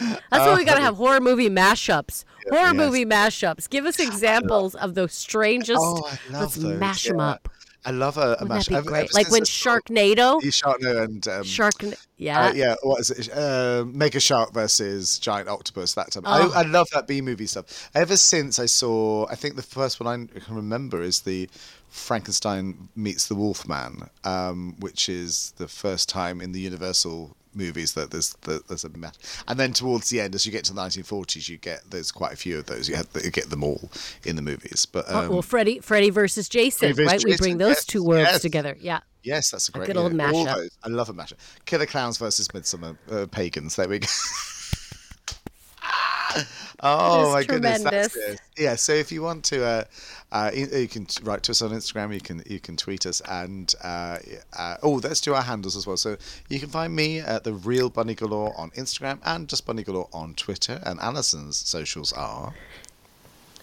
[0.00, 2.24] That's why we gotta uh, have horror movie mashups.
[2.48, 2.74] Horror yes.
[2.74, 3.68] movie mashups.
[3.68, 5.80] Give us examples of the strangest.
[5.82, 7.28] Oh, Let's those, mash them yeah.
[7.30, 7.48] up.
[7.82, 8.64] I love a, a Wouldn't mash.
[8.66, 9.04] that be ever- great?
[9.04, 10.40] ever Like when Sharknado.
[10.42, 11.72] Sharknado and um, Shark.
[12.18, 12.48] Yeah.
[12.48, 13.30] Uh, yeah, what is it?
[13.32, 15.94] Uh, Mega Shark versus Giant Octopus.
[15.94, 16.52] That time, Oh.
[16.54, 17.90] I, I love that B movie stuff.
[17.94, 21.48] Ever since I saw, I think the first one I can remember is the
[21.88, 28.10] Frankenstein meets the Wolfman, um, which is the first time in the Universal movies that
[28.10, 29.16] there's that there's a match.
[29.48, 32.32] And then towards the end, as you get to the 1940s, you get there's quite
[32.32, 32.88] a few of those.
[32.88, 33.90] You have you get them all
[34.24, 34.86] in the movies.
[34.86, 37.32] But Oh, um, well, Freddy, Freddy versus Jason, Freddy versus right?
[37.32, 38.42] We bring those yes, two worlds yes.
[38.42, 38.76] together.
[38.80, 39.00] Yeah.
[39.22, 40.68] yes, that's a great good old mashup.
[40.84, 41.34] I love a mashup.
[41.64, 43.76] Killer Clowns versus Midsommar uh, Pagans.
[43.76, 44.06] There we go.
[46.82, 48.14] Oh my is goodness, that's tremendous.
[48.14, 48.38] good.
[48.56, 49.84] Yeah, so if you want to, uh,
[50.32, 52.14] uh, you you can write to us on Instagram.
[52.14, 54.18] You can you can tweet us, and uh,
[54.56, 55.98] uh, oh, let's do our handles as well.
[55.98, 56.16] So
[56.48, 60.08] you can find me at the Real Bunny Galore on Instagram and just Bunny Galore
[60.12, 60.80] on Twitter.
[60.84, 62.54] And Allyson's socials are.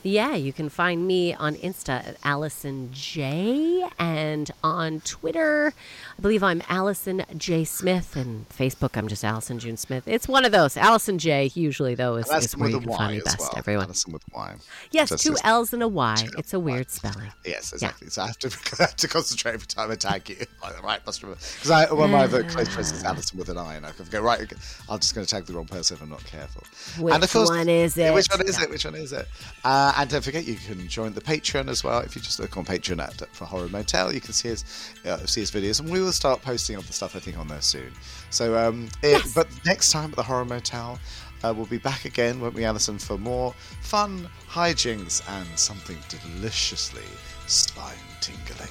[0.08, 5.74] Yeah, you can find me on Insta at Allyson J and on Twitter,
[6.18, 10.08] I believe I'm Allyson J Smith and Facebook I'm just Allyson June Smith.
[10.08, 10.78] It's one of those.
[10.78, 13.40] Allyson J usually though is, is where you can find me best.
[13.40, 13.52] well.
[13.58, 13.84] Everyone.
[13.88, 14.56] Allyson with Y.
[14.92, 16.16] Yes, Just two as- L's and a Y.
[16.38, 17.32] It's a weird spelling.
[17.46, 18.10] Yes, exactly.
[18.10, 18.48] So I have to
[18.80, 20.38] I have to concentrate every time I tag you.
[20.84, 23.76] Right, must remember because I one of my close friends is Allison with an I,
[23.76, 24.52] and I can go right.
[24.90, 26.64] I'm just going to tag the wrong person if I'm not careful.
[27.10, 28.64] and Which one is yeah, Which one is Yeah.
[28.66, 28.70] it?
[28.70, 29.28] Which one is it?
[29.66, 32.00] Uh, and don't forget, you can join the Patreon as well.
[32.00, 34.64] If you just look on Patreon at for Horror Motel, you can see his
[35.06, 37.62] uh, see his videos, and we will start posting other stuff I think on there
[37.62, 37.92] soon.
[38.30, 39.34] So, um, it, Yes.
[39.34, 41.00] but next time at the Horror Motel.
[41.44, 47.04] Uh, we'll be back again, won't we, Allyson, for more fun hijinks and something deliciously
[47.46, 48.68] spine tingling.